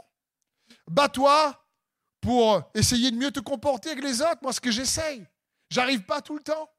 Bats-toi 0.90 1.66
pour 2.22 2.62
essayer 2.74 3.12
de 3.12 3.18
mieux 3.18 3.32
te 3.32 3.40
comporter 3.40 3.92
avec 3.92 4.04
les 4.04 4.22
autres. 4.22 4.40
Moi, 4.42 4.54
ce 4.54 4.62
que 4.62 4.72
j'essaye, 4.72 5.26
j'arrive 5.70 6.04
pas 6.04 6.22
tout 6.22 6.36
le 6.36 6.44
temps. 6.44 6.70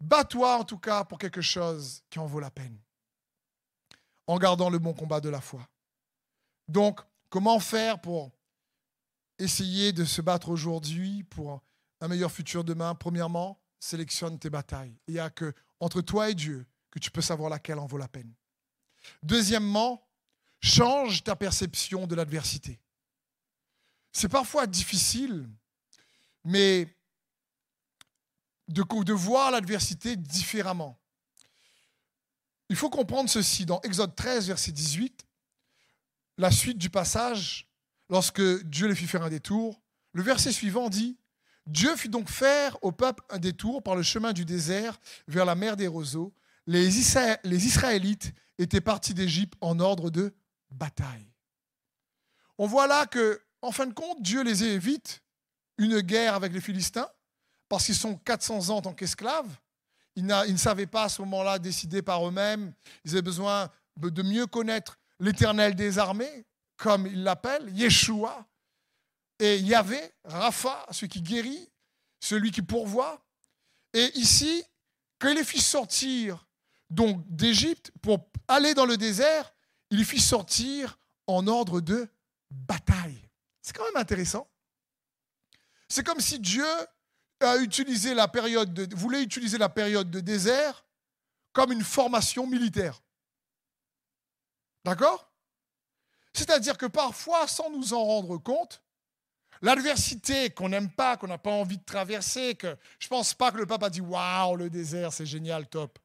Bats-toi 0.00 0.56
en 0.56 0.64
tout 0.64 0.78
cas 0.78 1.04
pour 1.04 1.18
quelque 1.18 1.42
chose 1.42 2.02
qui 2.10 2.18
en 2.18 2.26
vaut 2.26 2.40
la 2.40 2.50
peine, 2.50 2.78
en 4.26 4.38
gardant 4.38 4.70
le 4.70 4.78
bon 4.78 4.94
combat 4.94 5.20
de 5.20 5.28
la 5.28 5.40
foi. 5.40 5.66
Donc, 6.68 7.00
comment 7.28 7.60
faire 7.60 8.00
pour 8.00 8.30
essayer 9.38 9.92
de 9.92 10.04
se 10.04 10.22
battre 10.22 10.48
aujourd'hui 10.48 11.24
pour 11.24 11.62
un 12.00 12.08
meilleur 12.08 12.32
futur 12.32 12.64
demain 12.64 12.94
Premièrement, 12.94 13.60
sélectionne 13.78 14.38
tes 14.38 14.50
batailles. 14.50 14.96
Il 15.06 15.14
n'y 15.14 15.20
a 15.20 15.30
que 15.30 15.52
entre 15.80 16.00
toi 16.00 16.30
et 16.30 16.34
Dieu 16.34 16.66
que 16.90 16.98
tu 16.98 17.10
peux 17.10 17.22
savoir 17.22 17.50
laquelle 17.50 17.78
en 17.78 17.86
vaut 17.86 17.98
la 17.98 18.08
peine. 18.08 18.32
Deuxièmement, 19.22 20.06
change 20.60 21.24
ta 21.24 21.36
perception 21.36 22.06
de 22.06 22.14
l'adversité. 22.14 22.80
C'est 24.12 24.28
parfois 24.28 24.66
difficile, 24.66 25.48
mais 26.44 26.94
de, 28.68 28.84
de 29.04 29.12
voir 29.12 29.50
l'adversité 29.50 30.16
différemment. 30.16 30.98
Il 32.68 32.76
faut 32.76 32.90
comprendre 32.90 33.28
ceci 33.28 33.66
dans 33.66 33.80
Exode 33.82 34.14
13, 34.14 34.48
verset 34.48 34.72
18, 34.72 35.26
la 36.38 36.50
suite 36.50 36.78
du 36.78 36.90
passage, 36.90 37.68
lorsque 38.08 38.42
Dieu 38.64 38.86
les 38.86 38.94
fit 38.94 39.06
faire 39.06 39.22
un 39.22 39.30
détour. 39.30 39.80
Le 40.12 40.22
verset 40.22 40.52
suivant 40.52 40.88
dit 40.88 41.16
Dieu 41.70 41.94
fit 41.94 42.08
donc 42.08 42.28
faire 42.28 42.76
au 42.82 42.90
peuple 42.90 43.22
un 43.30 43.38
détour 43.38 43.80
par 43.82 43.94
le 43.94 44.02
chemin 44.02 44.32
du 44.32 44.44
désert 44.44 44.98
vers 45.28 45.44
la 45.44 45.54
mer 45.54 45.76
des 45.76 45.86
roseaux. 45.86 46.34
Les, 46.66 46.98
Israélites 46.98 48.32
étaient 48.58 48.80
partis 48.80 49.14
d'Égypte 49.14 49.54
en 49.60 49.78
ordre 49.78 50.10
de 50.10 50.34
bataille. 50.72 51.32
On 52.58 52.66
voit 52.66 52.88
là 52.88 53.06
que 53.06 53.40
en 53.62 53.70
fin 53.70 53.86
de 53.86 53.92
compte, 53.92 54.20
Dieu 54.20 54.42
les 54.42 54.64
évite 54.64 55.22
une 55.78 56.00
guerre 56.00 56.34
avec 56.34 56.52
les 56.52 56.60
Philistins, 56.60 57.08
parce 57.68 57.86
qu'ils 57.86 57.94
sont 57.94 58.16
400 58.16 58.70
ans 58.70 58.78
en 58.78 58.82
tant 58.82 58.92
qu'esclaves. 58.92 59.56
Ils, 60.16 60.26
ne 60.26 60.56
savaient 60.56 60.86
pas 60.86 61.04
à 61.04 61.08
ce 61.08 61.22
moment-là 61.22 61.58
décider 61.58 62.02
par 62.02 62.26
eux-mêmes. 62.26 62.72
Ils 63.04 63.12
avaient 63.12 63.22
besoin 63.22 63.70
de 63.96 64.22
mieux 64.22 64.46
connaître 64.46 64.98
l'éternel 65.20 65.76
des 65.76 65.98
armées, 65.98 66.46
comme 66.76 67.06
ils 67.06 67.22
l'appellent, 67.22 67.68
Yeshua, 67.74 68.46
et 69.40 69.58
Yahvé, 69.58 69.98
Rapha, 70.24 70.86
celui 70.90 71.08
qui 71.08 71.22
guérit, 71.22 71.68
celui 72.20 72.50
qui 72.50 72.62
pourvoit. 72.62 73.24
Et 73.94 74.10
ici, 74.14 74.62
quand 75.18 75.30
il 75.30 75.36
les 75.36 75.44
fit 75.44 75.60
sortir 75.60 76.46
donc 76.90 77.24
d'Égypte 77.26 77.90
pour 78.02 78.18
aller 78.48 78.74
dans 78.74 78.84
le 78.84 78.96
désert, 78.96 79.52
il 79.90 79.98
les 79.98 80.04
fit 80.04 80.20
sortir 80.20 80.98
en 81.26 81.46
ordre 81.46 81.80
de 81.80 82.06
bataille. 82.50 83.28
C'est 83.62 83.74
quand 83.74 83.84
même 83.84 83.96
intéressant. 83.96 84.46
C'est 85.88 86.04
comme 86.04 86.20
si 86.20 86.38
Dieu 86.38 86.66
a 87.40 87.56
utilisé 87.56 88.14
la 88.14 88.28
période 88.28 88.74
de, 88.74 88.94
voulait 88.94 89.22
utiliser 89.22 89.56
la 89.56 89.70
période 89.70 90.10
de 90.10 90.20
désert 90.20 90.84
comme 91.52 91.72
une 91.72 91.82
formation 91.82 92.46
militaire. 92.46 93.02
D'accord? 94.84 95.32
C'est-à-dire 96.34 96.76
que 96.76 96.86
parfois, 96.86 97.48
sans 97.48 97.70
nous 97.70 97.92
en 97.94 98.04
rendre 98.04 98.36
compte, 98.36 98.82
l'adversité 99.62 100.50
qu'on 100.50 100.68
n'aime 100.68 100.90
pas, 100.90 101.16
qu'on 101.16 101.26
n'a 101.26 101.38
pas 101.38 101.50
envie 101.50 101.78
de 101.78 101.84
traverser, 101.84 102.54
que 102.54 102.76
je 102.98 103.06
ne 103.06 103.10
pense 103.10 103.34
pas 103.34 103.52
que 103.52 103.58
le 103.58 103.66
pape 103.66 103.82
a 103.82 103.90
dit 103.90 104.00
Waouh, 104.00 104.56
le 104.56 104.70
désert, 104.70 105.12
c'est 105.12 105.26
génial, 105.26 105.68
top. 105.68 105.98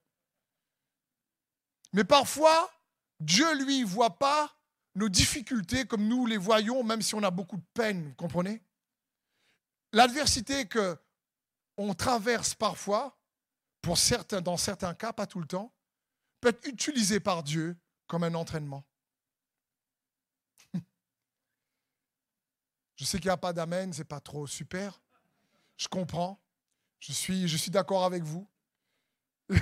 Mais 1.94 2.04
parfois, 2.04 2.72
Dieu, 3.20 3.54
lui, 3.64 3.82
ne 3.82 3.86
voit 3.86 4.18
pas 4.18 4.52
nos 4.96 5.10
difficultés 5.10 5.86
comme 5.86 6.08
nous 6.08 6.26
les 6.26 6.38
voyons, 6.38 6.84
même 6.84 7.02
si 7.02 7.16
on 7.16 7.24
a 7.24 7.32
beaucoup 7.32 7.58
de 7.58 7.66
peine, 7.74 8.10
vous 8.10 8.16
comprenez? 8.16 8.62
L'adversité 9.94 10.68
que 10.68 10.98
on 11.78 11.94
traverse 11.94 12.54
parfois, 12.54 13.18
pour 13.82 13.98
dans 14.44 14.58
certains 14.58 14.94
cas, 14.94 15.14
pas 15.14 15.28
tout 15.28 15.40
le 15.40 15.48
temps, 15.48 15.74
peut 16.42 16.50
être 16.50 16.68
utilisée 16.68 17.20
par 17.20 17.44
Dieu 17.44 17.78
comme 18.08 18.24
un 18.24 18.34
entraînement. 18.34 18.86
Je 22.96 23.06
sais 23.06 23.20
qu'il 23.20 23.28
n'y 23.28 23.34
a 23.34 23.38
pas 23.38 23.54
d'amen, 23.54 23.92
c'est 23.94 24.06
pas 24.06 24.20
trop 24.20 24.48
super. 24.48 25.00
Je 25.78 25.88
comprends. 25.88 26.40
Je 27.00 27.12
suis, 27.12 27.70
d'accord 27.70 28.06
avec 28.06 28.24
vous. 28.24 28.48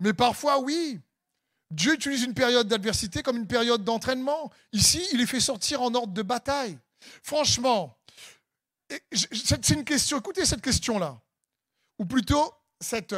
Mais 0.00 0.12
parfois, 0.12 0.58
oui, 0.60 1.00
Dieu 1.70 1.94
utilise 1.94 2.22
une 2.22 2.34
période 2.34 2.68
d'adversité 2.68 3.22
comme 3.22 3.36
une 3.36 3.46
période 3.46 3.82
d'entraînement. 3.84 4.52
Ici, 4.72 5.06
il 5.12 5.18
les 5.18 5.26
fait 5.26 5.40
sortir 5.40 5.80
en 5.80 5.94
ordre 5.94 6.12
de 6.12 6.22
bataille. 6.22 6.78
Franchement, 7.22 7.96
c'est 9.10 9.70
une 9.70 9.84
question, 9.84 10.18
écoutez 10.18 10.44
cette 10.44 10.60
question-là, 10.60 11.18
ou 11.98 12.04
plutôt 12.04 12.52
cette, 12.78 13.14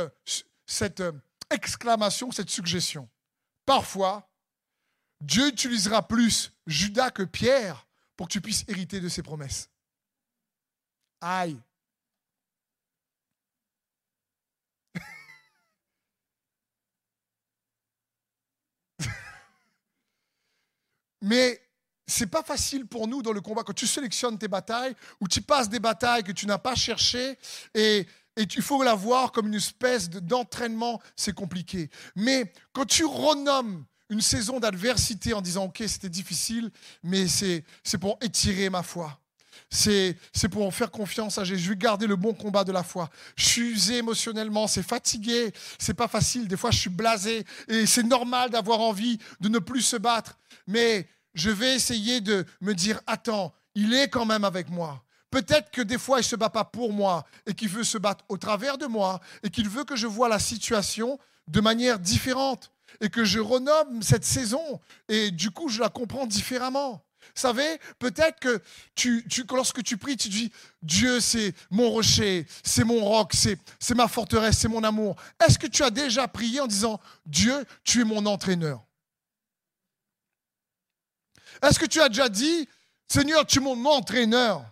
cette 0.66 1.02
exclamation, 1.50 2.30
cette 2.30 2.50
suggestion. 2.50 3.08
Parfois, 3.66 4.30
Dieu 5.20 5.48
utilisera 5.48 6.06
plus 6.06 6.52
Judas 6.66 7.10
que 7.10 7.22
Pierre 7.22 7.83
pour 8.16 8.28
que 8.28 8.32
tu 8.32 8.40
puisses 8.40 8.64
hériter 8.68 9.00
de 9.00 9.08
ses 9.08 9.22
promesses. 9.22 9.68
Aïe. 11.20 11.58
Mais 21.22 21.60
c'est 22.06 22.26
pas 22.26 22.42
facile 22.42 22.86
pour 22.86 23.08
nous 23.08 23.22
dans 23.22 23.32
le 23.32 23.40
combat. 23.40 23.62
Quand 23.62 23.72
tu 23.72 23.86
sélectionnes 23.86 24.38
tes 24.38 24.48
batailles 24.48 24.94
ou 25.20 25.28
tu 25.28 25.40
passes 25.40 25.70
des 25.70 25.80
batailles 25.80 26.22
que 26.22 26.32
tu 26.32 26.46
n'as 26.46 26.58
pas 26.58 26.74
cherchées 26.74 27.38
et, 27.74 28.06
et 28.36 28.42
il 28.42 28.62
faut 28.62 28.82
la 28.82 28.94
voir 28.94 29.32
comme 29.32 29.46
une 29.46 29.54
espèce 29.54 30.10
d'entraînement, 30.10 31.00
c'est 31.16 31.34
compliqué. 31.34 31.88
Mais 32.16 32.52
quand 32.72 32.84
tu 32.84 33.04
renommes 33.04 33.86
une 34.14 34.20
saison 34.20 34.60
d'adversité 34.60 35.34
en 35.34 35.42
disant, 35.42 35.64
OK, 35.64 35.82
c'était 35.88 36.08
difficile, 36.08 36.70
mais 37.02 37.26
c'est 37.26 37.64
pour 38.00 38.16
étirer 38.22 38.70
ma 38.70 38.84
foi. 38.84 39.18
C'est 39.68 40.16
pour 40.52 40.72
faire 40.72 40.92
confiance 40.92 41.36
à 41.38 41.42
Jésus, 41.42 41.74
garder 41.74 42.06
le 42.06 42.14
bon 42.14 42.32
combat 42.32 42.62
de 42.62 42.70
la 42.70 42.84
foi. 42.84 43.10
Je 43.34 43.44
suis 43.44 43.70
usé 43.72 43.96
émotionnellement, 43.96 44.68
c'est 44.68 44.84
fatigué, 44.84 45.52
c'est 45.80 45.94
pas 45.94 46.06
facile. 46.06 46.46
Des 46.46 46.56
fois, 46.56 46.70
je 46.70 46.78
suis 46.78 46.90
blasé 46.90 47.44
et 47.66 47.86
c'est 47.86 48.04
normal 48.04 48.50
d'avoir 48.50 48.80
envie 48.80 49.18
de 49.40 49.48
ne 49.48 49.58
plus 49.58 49.82
se 49.82 49.96
battre. 49.96 50.38
Mais 50.68 51.08
je 51.34 51.50
vais 51.50 51.74
essayer 51.74 52.20
de 52.20 52.46
me 52.60 52.72
dire 52.72 53.00
attends, 53.08 53.52
il 53.74 53.94
est 53.94 54.08
quand 54.08 54.26
même 54.26 54.44
avec 54.44 54.70
moi. 54.70 55.02
Peut-être 55.32 55.72
que 55.72 55.82
des 55.82 55.98
fois, 55.98 56.18
il 56.18 56.20
ne 56.20 56.26
se 56.26 56.36
bat 56.36 56.50
pas 56.50 56.64
pour 56.64 56.92
moi 56.92 57.24
et 57.46 57.54
qu'il 57.54 57.68
veut 57.68 57.82
se 57.82 57.98
battre 57.98 58.24
au 58.28 58.36
travers 58.36 58.78
de 58.78 58.86
moi 58.86 59.20
et 59.42 59.50
qu'il 59.50 59.68
veut 59.68 59.82
que 59.82 59.96
je 59.96 60.06
vois 60.06 60.28
la 60.28 60.38
situation 60.38 61.18
de 61.48 61.60
manière 61.60 61.98
différente 61.98 62.70
et 63.00 63.08
que 63.08 63.24
je 63.24 63.38
renomme 63.38 64.02
cette 64.02 64.24
saison 64.24 64.80
et 65.08 65.30
du 65.30 65.50
coup, 65.50 65.68
je 65.68 65.80
la 65.80 65.88
comprends 65.88 66.26
différemment. 66.26 67.04
Vous 67.34 67.40
savez, 67.40 67.80
peut-être 67.98 68.38
que 68.38 68.62
lorsque 69.52 69.82
tu 69.82 69.96
pries, 69.96 70.16
tu 70.16 70.28
dis 70.28 70.52
Dieu, 70.82 71.20
c'est 71.20 71.54
mon 71.70 71.90
rocher, 71.90 72.46
c'est 72.62 72.84
mon 72.84 73.04
roc, 73.04 73.32
c'est, 73.32 73.58
c'est 73.80 73.94
ma 73.94 74.08
forteresse, 74.08 74.58
c'est 74.58 74.68
mon 74.68 74.84
amour. 74.84 75.16
Est-ce 75.44 75.58
que 75.58 75.66
tu 75.66 75.82
as 75.82 75.90
déjà 75.90 76.28
prié 76.28 76.60
en 76.60 76.66
disant 76.66 77.00
Dieu, 77.26 77.64
tu 77.82 78.02
es 78.02 78.04
mon 78.04 78.24
entraîneur? 78.26 78.84
Est-ce 81.62 81.78
que 81.78 81.86
tu 81.86 82.00
as 82.00 82.08
déjà 82.08 82.28
dit, 82.28 82.68
Seigneur, 83.08 83.46
tu 83.46 83.58
es 83.58 83.62
mon 83.62 83.84
entraîneur? 83.86 84.64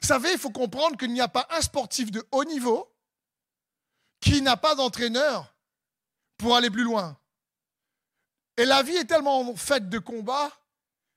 Vous 0.00 0.06
savez, 0.06 0.32
il 0.32 0.38
faut 0.38 0.50
comprendre 0.50 0.96
qu'il 0.96 1.12
n'y 1.12 1.20
a 1.20 1.28
pas 1.28 1.46
un 1.50 1.60
sportif 1.60 2.10
de 2.10 2.24
haut 2.30 2.44
niveau 2.44 2.88
qui 4.20 4.40
n'a 4.40 4.56
pas 4.56 4.74
d'entraîneur 4.74 5.51
pour 6.42 6.56
aller 6.56 6.70
plus 6.70 6.82
loin. 6.82 7.16
Et 8.56 8.66
la 8.66 8.82
vie 8.82 8.96
est 8.96 9.04
tellement 9.04 9.54
faite 9.54 9.88
de 9.88 9.98
combats 9.98 10.50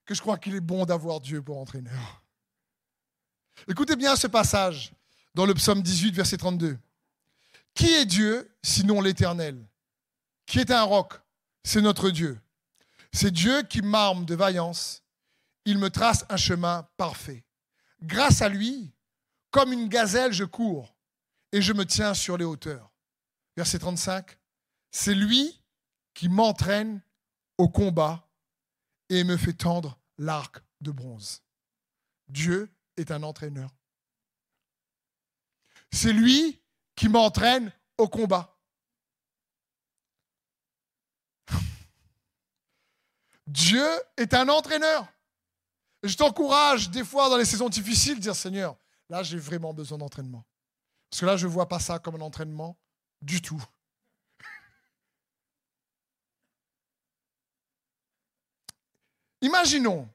que 0.06 0.14
je 0.14 0.22
crois 0.22 0.38
qu'il 0.38 0.56
est 0.56 0.62
bon 0.62 0.86
d'avoir 0.86 1.20
Dieu 1.20 1.42
pour 1.42 1.58
entraîneur. 1.58 2.24
Écoutez 3.68 3.96
bien 3.96 4.16
ce 4.16 4.28
passage 4.28 4.94
dans 5.34 5.46
le 5.46 5.54
psaume 5.56 5.82
18, 5.82 6.16
verset 6.16 6.38
32. 6.38 6.78
Qui 7.74 7.92
est 7.94 8.06
Dieu 8.06 8.56
sinon 8.64 9.02
l'Éternel? 9.02 9.68
Qui 10.46 10.60
est 10.60 10.72
un 10.72 10.84
roc? 10.84 11.14
C'est 11.64 11.82
notre 11.82 12.12
Dieu. 12.12 12.40
C'est 13.12 13.32
Dieu 13.32 13.64
qui 13.64 13.82
m'arme 13.82 14.26
de 14.26 14.36
vaillance. 14.36 15.02
Il 15.66 15.80
me 15.80 15.90
trace 15.90 16.24
un 16.30 16.38
chemin 16.38 16.88
parfait. 16.98 17.44
Grâce 18.04 18.44
à 18.44 18.50
lui, 18.50 18.94
comme 19.50 19.74
une 19.74 19.90
gazelle, 19.90 20.34
je 20.34 20.44
cours 20.44 20.96
et 21.52 21.62
je 21.62 21.74
me 21.74 21.86
tiens 21.86 22.14
sur 22.14 22.38
les 22.38 22.46
hauteurs. 22.46 22.92
Verset 23.58 23.80
35. 23.80 24.38
C'est 24.98 25.14
lui 25.14 25.62
qui 26.14 26.30
m'entraîne 26.30 27.02
au 27.58 27.68
combat 27.68 28.30
et 29.10 29.26
me 29.26 29.36
fait 29.36 29.52
tendre 29.52 30.00
l'arc 30.18 30.64
de 30.80 30.90
bronze. 30.90 31.44
Dieu 32.30 32.74
est 32.96 33.12
un 33.12 33.22
entraîneur. 33.24 33.70
C'est 35.92 36.14
lui 36.14 36.62
qui 36.96 37.10
m'entraîne 37.10 37.74
au 37.98 38.08
combat. 38.08 38.58
Dieu 43.48 43.86
est 44.16 44.34
un 44.34 44.48
entraîneur. 44.48 45.06
je 46.04 46.16
t'encourage 46.16 46.90
des 46.90 47.04
fois 47.04 47.30
dans 47.30 47.36
les 47.36 47.44
saisons 47.44 47.68
difficiles 47.68 48.22
dire 48.22 48.34
Seigneur, 48.34 48.78
là 49.10 49.24
j'ai 49.24 49.40
vraiment 49.40 49.74
besoin 49.74 49.98
d'entraînement. 49.98 50.46
Parce 51.10 51.20
que 51.20 51.26
là 51.26 51.36
je 51.36 51.48
ne 51.48 51.52
vois 51.52 51.68
pas 51.68 51.80
ça 51.80 52.00
comme 52.00 52.16
un 52.16 52.22
entraînement 52.22 52.78
du 53.22 53.42
tout. 53.42 53.62
Imaginons, 59.46 60.10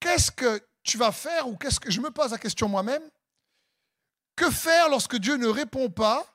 qu'est-ce 0.00 0.32
que 0.32 0.60
tu 0.82 0.98
vas 0.98 1.12
faire 1.12 1.46
ou 1.46 1.56
qu'est-ce 1.56 1.78
que 1.78 1.88
je 1.88 2.00
me 2.00 2.10
pose 2.10 2.32
la 2.32 2.38
question 2.38 2.68
moi-même 2.68 3.08
Que 4.34 4.50
faire 4.50 4.88
lorsque 4.88 5.14
Dieu 5.14 5.36
ne 5.36 5.46
répond 5.46 5.88
pas 5.88 6.26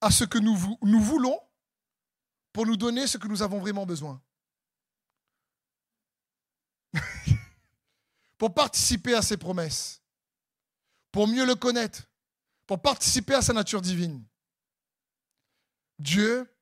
à 0.00 0.12
ce 0.12 0.22
que 0.22 0.38
nous, 0.38 0.56
nous 0.82 1.00
voulons 1.00 1.40
pour 2.52 2.66
nous 2.66 2.76
donner 2.76 3.08
ce 3.08 3.18
que 3.18 3.26
nous 3.26 3.42
avons 3.42 3.58
vraiment 3.58 3.84
besoin? 3.84 4.22
Pour 8.38 8.54
participer 8.54 9.14
à 9.14 9.22
ses 9.22 9.36
promesses, 9.36 10.02
pour 11.10 11.26
mieux 11.26 11.46
le 11.46 11.54
connaître, 11.54 12.02
pour 12.66 12.82
participer 12.82 13.34
à 13.34 13.42
sa 13.42 13.52
nature 13.52 13.80
divine. 13.80 14.24
Dieu 15.98 16.53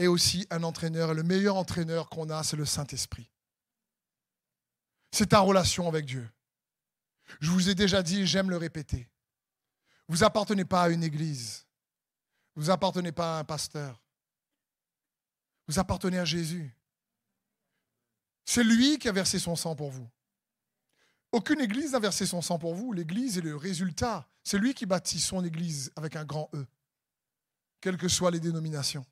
est 0.00 0.06
aussi 0.06 0.46
un 0.50 0.62
entraîneur 0.62 1.12
et 1.12 1.14
le 1.14 1.22
meilleur 1.22 1.56
entraîneur 1.56 2.08
qu'on 2.08 2.30
a, 2.30 2.42
c'est 2.42 2.56
le 2.56 2.64
Saint-Esprit. 2.64 3.30
C'est 5.12 5.28
ta 5.28 5.40
relation 5.40 5.88
avec 5.88 6.06
Dieu. 6.06 6.28
Je 7.40 7.50
vous 7.50 7.68
ai 7.68 7.74
déjà 7.74 8.02
dit, 8.02 8.26
j'aime 8.26 8.50
le 8.50 8.56
répéter. 8.56 9.08
Vous 10.08 10.24
appartenez 10.24 10.64
pas 10.64 10.84
à 10.84 10.88
une 10.88 11.04
église. 11.04 11.66
Vous 12.56 12.70
appartenez 12.70 13.12
pas 13.12 13.36
à 13.36 13.40
un 13.40 13.44
pasteur. 13.44 14.02
Vous 15.68 15.78
appartenez 15.78 16.18
à 16.18 16.24
Jésus. 16.24 16.74
C'est 18.44 18.64
lui 18.64 18.98
qui 18.98 19.08
a 19.08 19.12
versé 19.12 19.38
son 19.38 19.54
sang 19.54 19.76
pour 19.76 19.90
vous. 19.90 20.08
Aucune 21.32 21.60
église 21.60 21.92
n'a 21.92 22.00
versé 22.00 22.26
son 22.26 22.42
sang 22.42 22.58
pour 22.58 22.74
vous. 22.74 22.92
L'église 22.92 23.38
est 23.38 23.42
le 23.42 23.54
résultat. 23.54 24.28
C'est 24.42 24.58
lui 24.58 24.74
qui 24.74 24.86
bâtit 24.86 25.20
son 25.20 25.44
église 25.44 25.92
avec 25.94 26.16
un 26.16 26.24
grand 26.24 26.50
E, 26.54 26.66
quelles 27.80 27.96
que 27.96 28.08
soient 28.08 28.32
les 28.32 28.40
dénominations. 28.40 29.06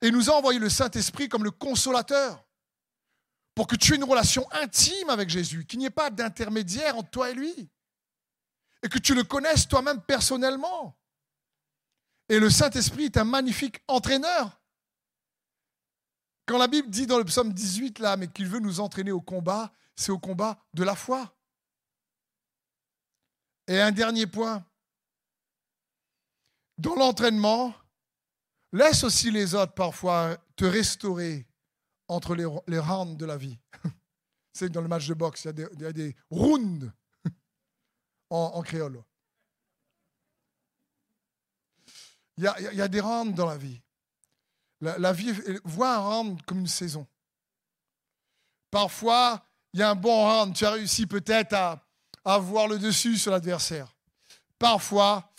Et 0.00 0.10
nous 0.10 0.30
a 0.30 0.34
envoyé 0.34 0.58
le 0.58 0.68
Saint-Esprit 0.68 1.28
comme 1.28 1.44
le 1.44 1.50
consolateur 1.50 2.44
pour 3.54 3.66
que 3.66 3.76
tu 3.76 3.92
aies 3.92 3.96
une 3.96 4.04
relation 4.04 4.46
intime 4.52 5.10
avec 5.10 5.28
Jésus, 5.28 5.66
qu'il 5.66 5.78
n'y 5.78 5.86
ait 5.86 5.90
pas 5.90 6.10
d'intermédiaire 6.10 6.96
entre 6.96 7.10
toi 7.10 7.30
et 7.30 7.34
lui, 7.34 7.70
et 8.82 8.88
que 8.88 8.98
tu 8.98 9.14
le 9.14 9.24
connaisses 9.24 9.68
toi-même 9.68 10.00
personnellement. 10.00 10.98
Et 12.28 12.38
le 12.38 12.48
Saint-Esprit 12.48 13.04
est 13.04 13.16
un 13.18 13.24
magnifique 13.24 13.82
entraîneur. 13.88 14.60
Quand 16.46 16.58
la 16.58 16.66
Bible 16.66 16.88
dit 16.88 17.06
dans 17.06 17.18
le 17.18 17.24
psaume 17.24 17.52
18, 17.52 17.98
là, 17.98 18.16
mais 18.16 18.28
qu'il 18.28 18.48
veut 18.48 18.58
nous 18.58 18.80
entraîner 18.80 19.12
au 19.12 19.20
combat, 19.20 19.72
c'est 19.94 20.12
au 20.12 20.18
combat 20.18 20.58
de 20.72 20.82
la 20.82 20.96
foi. 20.96 21.36
Et 23.68 23.80
un 23.80 23.92
dernier 23.92 24.26
point. 24.26 24.64
Dans 26.78 26.94
l'entraînement, 26.94 27.74
laisse 28.72 29.04
aussi 29.04 29.30
les 29.30 29.54
autres 29.54 29.74
parfois 29.74 30.36
te 30.56 30.64
restaurer 30.64 31.46
entre 32.08 32.34
les, 32.34 32.78
rounds 32.78 33.16
de 33.16 33.26
la 33.26 33.36
vie. 33.36 33.58
C'est 34.52 34.70
dans 34.70 34.82
le 34.82 34.88
match 34.88 35.06
de 35.06 35.14
boxe, 35.14 35.44
il 35.44 35.68
y 35.80 35.84
a 35.84 35.92
des, 35.92 36.16
rounds 36.30 36.90
en, 38.30 38.62
créole. 38.62 39.02
Il 42.36 42.44
y, 42.44 42.46
a, 42.80 42.88
des 42.88 43.00
rounds 43.00 43.34
dans 43.34 43.46
la 43.46 43.56
vie. 43.56 43.80
La, 44.80 45.12
vie 45.12 45.32
voit 45.64 45.94
un 45.94 45.98
round 45.98 46.42
comme 46.42 46.60
une 46.60 46.66
saison. 46.66 47.06
Parfois, 48.70 49.46
il 49.72 49.80
y 49.80 49.82
a 49.82 49.90
un 49.90 49.94
bon 49.94 50.24
round, 50.24 50.54
tu 50.54 50.64
as 50.64 50.72
réussi 50.72 51.06
peut-être 51.06 51.52
à, 51.52 51.86
avoir 52.24 52.68
le 52.68 52.78
dessus 52.78 53.16
sur 53.18 53.32
l'adversaire. 53.32 53.92
Parfois, 54.58 55.32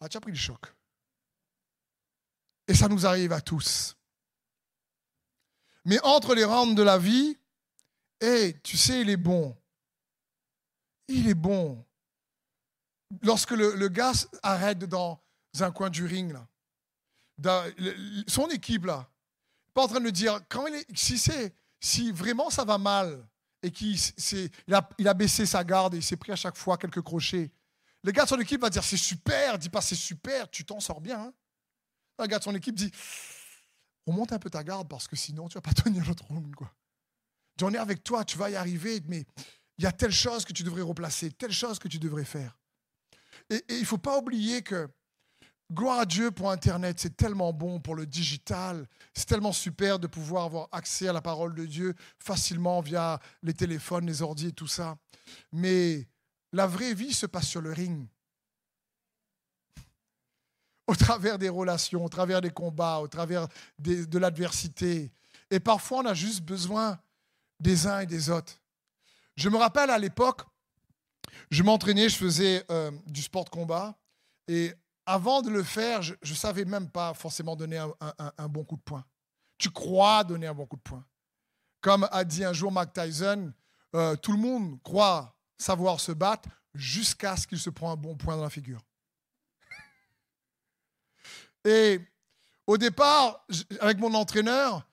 ah, 0.00 0.08
tu 0.08 0.16
as 0.16 0.20
pris 0.20 0.32
le 0.32 0.38
choc. 0.38 0.60
Et 2.72 2.74
ça 2.74 2.88
nous 2.88 3.04
arrive 3.04 3.34
à 3.34 3.42
tous. 3.42 3.98
Mais 5.84 6.00
entre 6.04 6.34
les 6.34 6.44
rounds 6.44 6.74
de 6.74 6.82
la 6.82 6.96
vie, 6.96 7.36
tu 8.62 8.78
sais, 8.78 9.02
il 9.02 9.10
est 9.10 9.18
bon. 9.18 9.54
Il 11.06 11.28
est 11.28 11.34
bon. 11.34 11.84
Lorsque 13.20 13.50
le, 13.50 13.88
gars 13.88 14.12
arrête 14.42 14.78
dans 14.86 15.20
un 15.60 15.70
coin 15.70 15.90
du 15.90 16.06
ring, 16.06 16.34
son 18.26 18.48
équipe 18.48 18.86
là, 18.86 19.06
pas 19.74 19.82
en 19.82 19.88
train 19.88 20.00
de 20.00 20.08
dire 20.08 20.40
quand 20.48 20.66
il 20.66 20.76
est, 20.76 20.86
si 20.96 21.18
c'est 21.18 21.54
si 21.78 22.10
vraiment 22.10 22.48
ça 22.48 22.64
va 22.64 22.78
mal 22.78 23.22
et 23.62 23.70
qu'il 23.70 23.98
il 24.66 24.74
a, 24.74 24.88
il 24.96 25.06
a 25.06 25.12
baissé 25.12 25.44
sa 25.44 25.62
garde 25.62 25.92
et 25.92 25.98
il 25.98 26.02
s'est 26.02 26.16
pris 26.16 26.32
à 26.32 26.36
chaque 26.36 26.56
fois 26.56 26.78
quelques 26.78 27.02
crochets, 27.02 27.50
le 28.02 28.12
gars 28.12 28.24
de 28.24 28.30
son 28.30 28.40
équipe 28.40 28.62
va 28.62 28.70
dire 28.70 28.82
c'est 28.82 28.96
super, 28.96 29.58
dis 29.58 29.68
pas 29.68 29.82
c'est 29.82 29.94
super, 29.94 30.50
tu 30.50 30.64
t'en 30.64 30.80
sors 30.80 31.02
bien. 31.02 31.20
Hein. 31.20 31.34
Le 32.22 32.28
gars 32.28 32.38
de 32.38 32.44
son 32.44 32.54
équipe 32.54 32.74
dit 32.74 32.90
remonte 34.06 34.32
un 34.32 34.38
peu 34.38 34.50
ta 34.50 34.64
garde 34.64 34.88
parce 34.88 35.06
que 35.06 35.16
sinon 35.16 35.48
tu 35.48 35.54
vas 35.54 35.60
pas 35.60 35.72
tenir 35.82 36.06
l'autre 36.06 36.24
round 36.24 36.54
quoi. 36.54 36.72
J'en 37.58 37.72
ai 37.72 37.78
avec 37.78 38.02
toi, 38.02 38.24
tu 38.24 38.38
vas 38.38 38.50
y 38.50 38.56
arriver, 38.56 39.00
mais 39.06 39.24
il 39.78 39.84
y 39.84 39.86
a 39.86 39.92
telle 39.92 40.12
chose 40.12 40.44
que 40.44 40.52
tu 40.52 40.62
devrais 40.62 40.82
replacer, 40.82 41.30
telle 41.30 41.52
chose 41.52 41.78
que 41.78 41.88
tu 41.88 41.98
devrais 41.98 42.24
faire. 42.24 42.58
Et, 43.50 43.62
il 43.68 43.84
faut 43.84 43.98
pas 43.98 44.18
oublier 44.18 44.62
que 44.62 44.88
Gloire 45.72 46.00
à 46.00 46.06
Dieu 46.06 46.30
pour 46.30 46.50
Internet, 46.50 47.00
c'est 47.00 47.16
tellement 47.16 47.54
bon 47.54 47.80
pour 47.80 47.94
le 47.94 48.04
digital, 48.04 48.86
c'est 49.14 49.24
tellement 49.24 49.52
super 49.52 49.98
de 49.98 50.06
pouvoir 50.06 50.44
avoir 50.44 50.68
accès 50.70 51.08
à 51.08 51.14
la 51.14 51.22
parole 51.22 51.54
de 51.54 51.64
Dieu 51.64 51.94
facilement 52.18 52.82
via 52.82 53.18
les 53.42 53.54
téléphones, 53.54 54.04
les 54.04 54.20
ordi 54.20 54.48
et 54.48 54.52
tout 54.52 54.66
ça. 54.66 54.98
Mais 55.50 56.06
la 56.52 56.66
vraie 56.66 56.92
vie 56.92 57.14
se 57.14 57.24
passe 57.24 57.48
sur 57.48 57.62
le 57.62 57.72
ring. 57.72 58.06
Au 60.86 60.94
travers 60.96 61.38
des 61.38 61.48
relations, 61.48 62.04
au 62.04 62.08
travers 62.08 62.40
des 62.40 62.50
combats, 62.50 62.98
au 62.98 63.08
travers 63.08 63.46
de 63.78 64.18
l'adversité. 64.18 65.12
Et 65.50 65.60
parfois, 65.60 65.98
on 65.98 66.06
a 66.06 66.14
juste 66.14 66.42
besoin 66.42 66.98
des 67.60 67.86
uns 67.86 68.00
et 68.00 68.06
des 68.06 68.30
autres. 68.30 68.54
Je 69.36 69.48
me 69.48 69.56
rappelle 69.56 69.90
à 69.90 69.98
l'époque, 69.98 70.42
je 71.50 71.62
m'entraînais, 71.62 72.08
je 72.08 72.16
faisais 72.16 72.64
euh, 72.70 72.90
du 73.06 73.22
sport 73.22 73.44
de 73.44 73.50
combat. 73.50 73.94
Et 74.48 74.72
avant 75.06 75.42
de 75.42 75.50
le 75.50 75.62
faire, 75.62 76.02
je 76.02 76.14
ne 76.26 76.34
savais 76.34 76.64
même 76.64 76.88
pas 76.88 77.14
forcément 77.14 77.56
donner 77.56 77.78
un, 77.78 78.48
bon 78.48 78.64
coup 78.64 78.76
de 78.76 78.82
poing. 78.82 79.04
Tu 79.58 79.70
crois 79.70 80.24
donner 80.24 80.46
un 80.46 80.54
bon 80.54 80.66
coup 80.66 80.76
de 80.76 80.82
poing. 80.82 81.04
Comme 81.80 82.08
a 82.10 82.24
dit 82.24 82.44
un 82.44 82.52
jour 82.52 82.70
Mike 82.70 82.92
Tyson, 82.92 83.52
euh, 83.94 84.16
tout 84.16 84.32
le 84.32 84.38
monde 84.38 84.80
croit 84.82 85.36
savoir 85.58 86.00
se 86.00 86.12
battre 86.12 86.48
jusqu'à 86.74 87.36
ce 87.36 87.46
qu'il 87.46 87.58
se 87.58 87.70
prend 87.70 87.92
un 87.92 87.96
bon 87.96 88.16
point 88.16 88.36
dans 88.36 88.44
la 88.44 88.50
figure. 88.50 88.80
Et 91.64 92.00
au 92.66 92.78
départ, 92.78 93.46
avec 93.80 93.98
mon 93.98 94.14
entraîneur, 94.14 94.86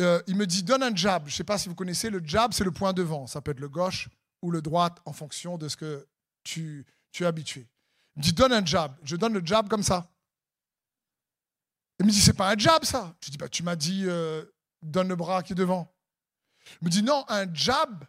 euh, 0.00 0.22
il 0.26 0.36
me 0.36 0.46
dit 0.46 0.62
donne 0.62 0.82
un 0.82 0.94
jab. 0.94 1.26
Je 1.26 1.32
ne 1.32 1.36
sais 1.36 1.44
pas 1.44 1.58
si 1.58 1.68
vous 1.68 1.74
connaissez 1.74 2.10
le 2.10 2.20
jab, 2.24 2.52
c'est 2.52 2.64
le 2.64 2.72
point 2.72 2.92
devant. 2.92 3.26
Ça 3.26 3.40
peut 3.40 3.52
être 3.52 3.60
le 3.60 3.68
gauche 3.68 4.08
ou 4.42 4.50
le 4.50 4.60
droite 4.60 4.98
en 5.04 5.12
fonction 5.12 5.56
de 5.56 5.68
ce 5.68 5.76
que 5.76 6.06
tu, 6.42 6.84
es 7.20 7.24
habitué. 7.24 7.68
Il 8.16 8.20
me 8.20 8.22
dit 8.22 8.32
donne 8.32 8.52
un 8.52 8.64
jab. 8.64 8.96
Je 9.02 9.16
donne 9.16 9.34
le 9.34 9.44
jab 9.44 9.68
comme 9.68 9.82
ça. 9.82 10.10
Il 12.00 12.06
me 12.06 12.10
dit 12.10 12.20
c'est 12.20 12.34
pas 12.34 12.50
un 12.50 12.58
jab 12.58 12.84
ça. 12.84 13.14
Je 13.24 13.30
dis 13.30 13.36
bah 13.36 13.48
tu 13.48 13.62
m'as 13.62 13.76
dit 13.76 14.04
euh, 14.06 14.44
donne 14.82 15.08
le 15.08 15.16
bras 15.16 15.42
qui 15.42 15.52
est 15.52 15.56
devant. 15.56 15.94
Il 16.80 16.86
me 16.86 16.90
dit 16.90 17.02
non, 17.02 17.24
un 17.28 17.52
jab 17.54 18.04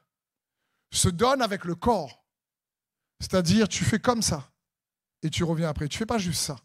se 0.92 1.10
donne 1.10 1.42
avec 1.42 1.66
le 1.66 1.76
corps. 1.76 2.26
C'est-à-dire 3.20 3.68
tu 3.68 3.84
fais 3.84 4.00
comme 4.00 4.22
ça 4.22 4.52
et 5.22 5.30
tu 5.30 5.44
reviens 5.44 5.70
après. 5.70 5.88
Tu 5.88 5.98
fais 5.98 6.06
pas 6.06 6.18
juste 6.18 6.42
ça. 6.42 6.58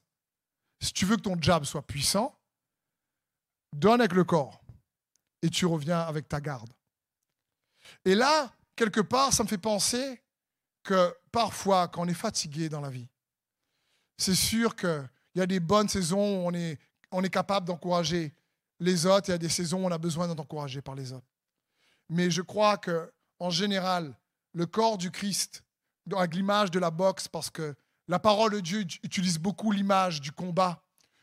Si 0.80 0.92
tu 0.92 1.04
veux 1.04 1.16
que 1.16 1.22
ton 1.22 1.40
jab 1.40 1.64
soit 1.64 1.86
puissant, 1.86 2.38
donne 3.72 4.00
avec 4.00 4.12
le 4.12 4.24
corps 4.24 4.60
et 5.42 5.50
tu 5.50 5.66
reviens 5.66 6.00
avec 6.00 6.28
ta 6.28 6.40
garde. 6.40 6.72
Et 8.04 8.14
là, 8.14 8.52
quelque 8.76 9.00
part, 9.00 9.32
ça 9.32 9.42
me 9.42 9.48
fait 9.48 9.58
penser 9.58 10.22
que 10.82 11.14
parfois, 11.32 11.88
quand 11.88 12.02
on 12.02 12.08
est 12.08 12.14
fatigué 12.14 12.68
dans 12.68 12.80
la 12.80 12.90
vie, 12.90 13.08
c'est 14.16 14.34
sûr 14.34 14.76
qu'il 14.76 15.08
y 15.34 15.40
a 15.40 15.46
des 15.46 15.60
bonnes 15.60 15.88
saisons 15.88 16.42
où 16.42 16.48
on 16.48 16.54
est, 16.54 16.78
on 17.10 17.22
est 17.22 17.30
capable 17.30 17.66
d'encourager 17.66 18.34
les 18.78 19.06
autres, 19.06 19.28
et 19.28 19.32
il 19.32 19.34
y 19.34 19.34
a 19.34 19.38
des 19.38 19.48
saisons 19.48 19.82
où 19.82 19.86
on 19.86 19.92
a 19.92 19.98
besoin 19.98 20.28
d'être 20.28 20.40
encouragé 20.40 20.80
par 20.80 20.94
les 20.94 21.12
autres. 21.12 21.26
Mais 22.08 22.30
je 22.30 22.42
crois 22.42 22.78
que, 22.78 23.12
en 23.38 23.50
général, 23.50 24.18
le 24.52 24.66
corps 24.66 24.98
du 24.98 25.10
Christ, 25.10 25.62
avec 26.10 26.34
l'image 26.34 26.70
de 26.70 26.78
la 26.78 26.90
boxe, 26.90 27.28
parce 27.28 27.50
que 27.50 27.74
la 28.10 28.18
parole 28.18 28.50
de 28.50 28.58
Dieu 28.58 28.80
utilise 29.04 29.38
beaucoup 29.38 29.70
l'image 29.70 30.20
du 30.20 30.32
combat 30.32 30.82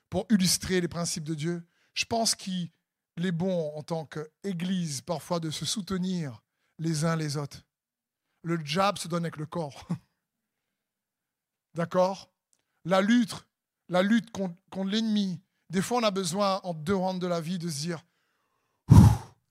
pour 0.09 0.25
illustrer 0.29 0.79
les 0.79 0.87
principes 0.87 1.25
de 1.25 1.33
Dieu, 1.33 1.67
je 1.93 2.05
pense 2.05 2.33
qu'il 2.33 2.71
est 3.17 3.33
bon 3.33 3.73
en 3.75 3.83
tant 3.83 4.05
qu'Église 4.05 5.01
parfois 5.01 5.41
de 5.41 5.51
se 5.51 5.65
soutenir 5.65 6.41
les 6.79 7.03
uns 7.03 7.17
les 7.17 7.35
autres. 7.35 7.65
Le 8.41 8.57
jab 8.63 8.97
se 8.97 9.09
donne 9.09 9.25
avec 9.25 9.35
le 9.35 9.45
corps. 9.45 9.85
D'accord? 11.73 12.31
La 12.85 13.01
lutte, 13.01 13.35
la 13.89 14.01
lutte 14.01 14.31
contre, 14.31 14.55
l'ennemi. 14.85 15.41
Des 15.69 15.81
fois, 15.81 15.97
on 15.97 16.03
a 16.03 16.11
besoin, 16.11 16.61
en 16.63 16.73
deux 16.73 16.95
rangs 16.95 17.15
de 17.15 17.27
la 17.27 17.41
vie, 17.41 17.59
de 17.59 17.69
se 17.69 17.79
dire 17.79 18.01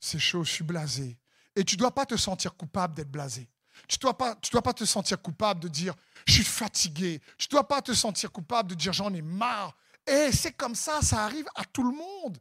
c'est 0.01 0.19
chaud, 0.19 0.43
je 0.43 0.53
suis 0.53 0.65
blasé. 0.65 1.19
Et 1.55 1.65
tu 1.65 1.75
ne 1.75 1.81
dois 1.81 1.95
pas 1.95 2.07
te 2.07 2.17
sentir 2.17 2.57
coupable 2.57 2.95
d'être 2.95 3.11
blasé. 3.11 3.51
Tu 3.89 3.99
ne 3.99 4.01
dois, 4.01 4.63
pas, 4.63 4.73
te 4.73 4.85
sentir 4.85 5.21
coupable 5.21 5.61
de 5.61 5.69
dire 5.69 5.95
je 6.27 6.35
suis 6.35 6.45
fatigué. 6.45 7.21
Tu 7.39 7.47
ne 7.47 7.51
dois 7.51 7.69
pas 7.69 7.83
te 7.83 7.93
sentir 7.93 8.33
coupable 8.33 8.71
de 8.71 8.75
dire 8.75 8.93
j'en 8.93 9.13
ai 9.15 9.23
marre. 9.23 9.77
Et 10.07 10.31
c'est 10.33 10.53
comme 10.53 10.75
ça, 10.75 11.03
ça 11.03 11.25
arrive 11.25 11.47
à 11.57 11.65
tout 11.65 11.83
le 11.83 11.97
monde. 11.97 12.39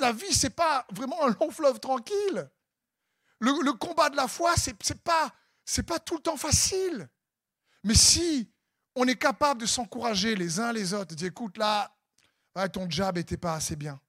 La 0.00 0.12
vie, 0.12 0.32
ce 0.32 0.46
n'est 0.46 0.50
pas 0.50 0.86
vraiment 0.90 1.24
un 1.24 1.34
long 1.40 1.50
fleuve 1.50 1.78
tranquille. 1.78 2.50
Le, 3.40 3.72
combat 3.72 4.10
de 4.10 4.16
la 4.16 4.26
foi, 4.26 4.54
ce 4.56 4.70
n'est 4.70 4.96
pas, 4.96 5.98
tout 6.00 6.16
le 6.16 6.22
temps 6.22 6.36
facile. 6.36 7.08
Mais 7.84 7.94
si 7.94 8.50
on 8.96 9.06
est 9.06 9.16
capable 9.16 9.60
de 9.60 9.66
s'encourager 9.66 10.34
les 10.34 10.58
uns 10.60 10.72
les 10.72 10.94
autres, 10.94 11.10
de 11.10 11.14
dire 11.14 11.28
écoute, 11.28 11.58
là, 11.58 11.94
ton 12.72 12.88
job 12.88 13.16
n'était 13.16 13.36
pas 13.36 13.54
assez 13.54 13.76
bien. 13.76 14.00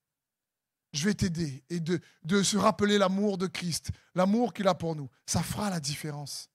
Je 0.94 1.06
vais 1.06 1.14
t'aider. 1.14 1.64
Et 1.70 1.80
de 1.80 2.44
se 2.44 2.58
rappeler 2.58 2.98
l'amour 2.98 3.38
de 3.38 3.48
Christ, 3.48 3.90
l'amour 4.16 4.54
qu'il 4.54 4.68
a 4.68 4.74
pour 4.74 4.96
nous. 4.96 5.10
Ça 5.26 5.44
fera 5.44 5.70
la 5.70 5.80
différence. 5.80 6.50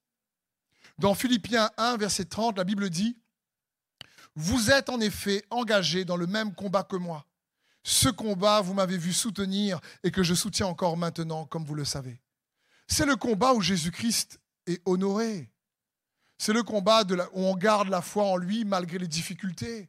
Dans 1.01 1.15
Philippiens 1.15 1.71
1, 1.79 1.97
verset 1.97 2.27
30, 2.27 2.59
la 2.59 2.65
Bible 2.65 2.91
dit 2.91 3.17
Vous 4.35 4.71
êtes 4.71 4.91
en 4.91 5.01
effet 5.01 5.43
engagés 5.49 6.05
dans 6.05 6.19
le 6.19 6.27
même 6.27 6.55
combat 6.55 6.83
que 6.83 6.97
moi. 6.97 7.25
Ce 7.83 8.11
combat, 8.11 8.61
vous 8.61 8.75
m'avez 8.75 8.99
vu 8.99 9.15
soutenir 9.15 9.81
et 10.05 10.11
que 10.11 10.23
je 10.23 10.35
soutiens 10.35 10.67
encore 10.67 10.99
maintenant, 10.99 11.47
comme 11.47 11.65
vous 11.65 11.75
le 11.75 11.87
savez. 11.87 12.21
C'est 12.87 13.07
le 13.07 13.17
combat 13.17 13.55
où 13.55 13.63
Jésus-Christ 13.63 14.41
est 14.67 14.83
honoré. 14.85 15.51
C'est 16.37 16.53
le 16.53 16.63
combat 16.63 17.03
où 17.33 17.47
on 17.47 17.57
garde 17.57 17.89
la 17.89 18.03
foi 18.03 18.25
en 18.25 18.37
lui 18.37 18.67
malgré 18.67 18.99
les 18.99 19.09
difficultés. 19.09 19.89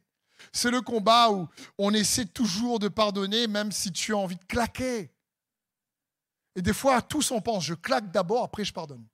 C'est 0.50 0.70
le 0.70 0.80
combat 0.80 1.30
où 1.30 1.46
on 1.76 1.92
essaie 1.92 2.24
toujours 2.24 2.78
de 2.78 2.88
pardonner 2.88 3.48
même 3.48 3.70
si 3.70 3.92
tu 3.92 4.14
as 4.14 4.16
envie 4.16 4.36
de 4.36 4.44
claquer. 4.44 5.12
Et 6.56 6.62
des 6.62 6.72
fois, 6.72 7.02
tous 7.02 7.30
on 7.32 7.42
pense, 7.42 7.64
je 7.66 7.74
claque 7.74 8.10
d'abord, 8.10 8.44
après 8.44 8.64
je 8.64 8.72
pardonne. 8.72 9.06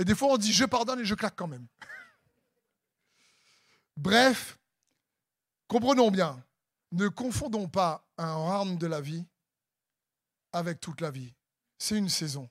Et 0.00 0.04
des 0.04 0.14
fois, 0.14 0.28
on 0.28 0.38
dit 0.38 0.50
je 0.50 0.64
pardonne 0.64 1.00
et 1.00 1.04
je 1.04 1.14
claque 1.14 1.36
quand 1.36 1.46
même. 1.46 1.66
Bref, 3.98 4.58
comprenons 5.68 6.10
bien, 6.10 6.42
ne 6.92 7.06
confondons 7.08 7.68
pas 7.68 8.02
un 8.16 8.32
round 8.32 8.78
de 8.78 8.86
la 8.86 9.02
vie 9.02 9.26
avec 10.54 10.80
toute 10.80 11.02
la 11.02 11.10
vie. 11.10 11.34
C'est 11.76 11.98
une 11.98 12.08
saison. 12.08 12.48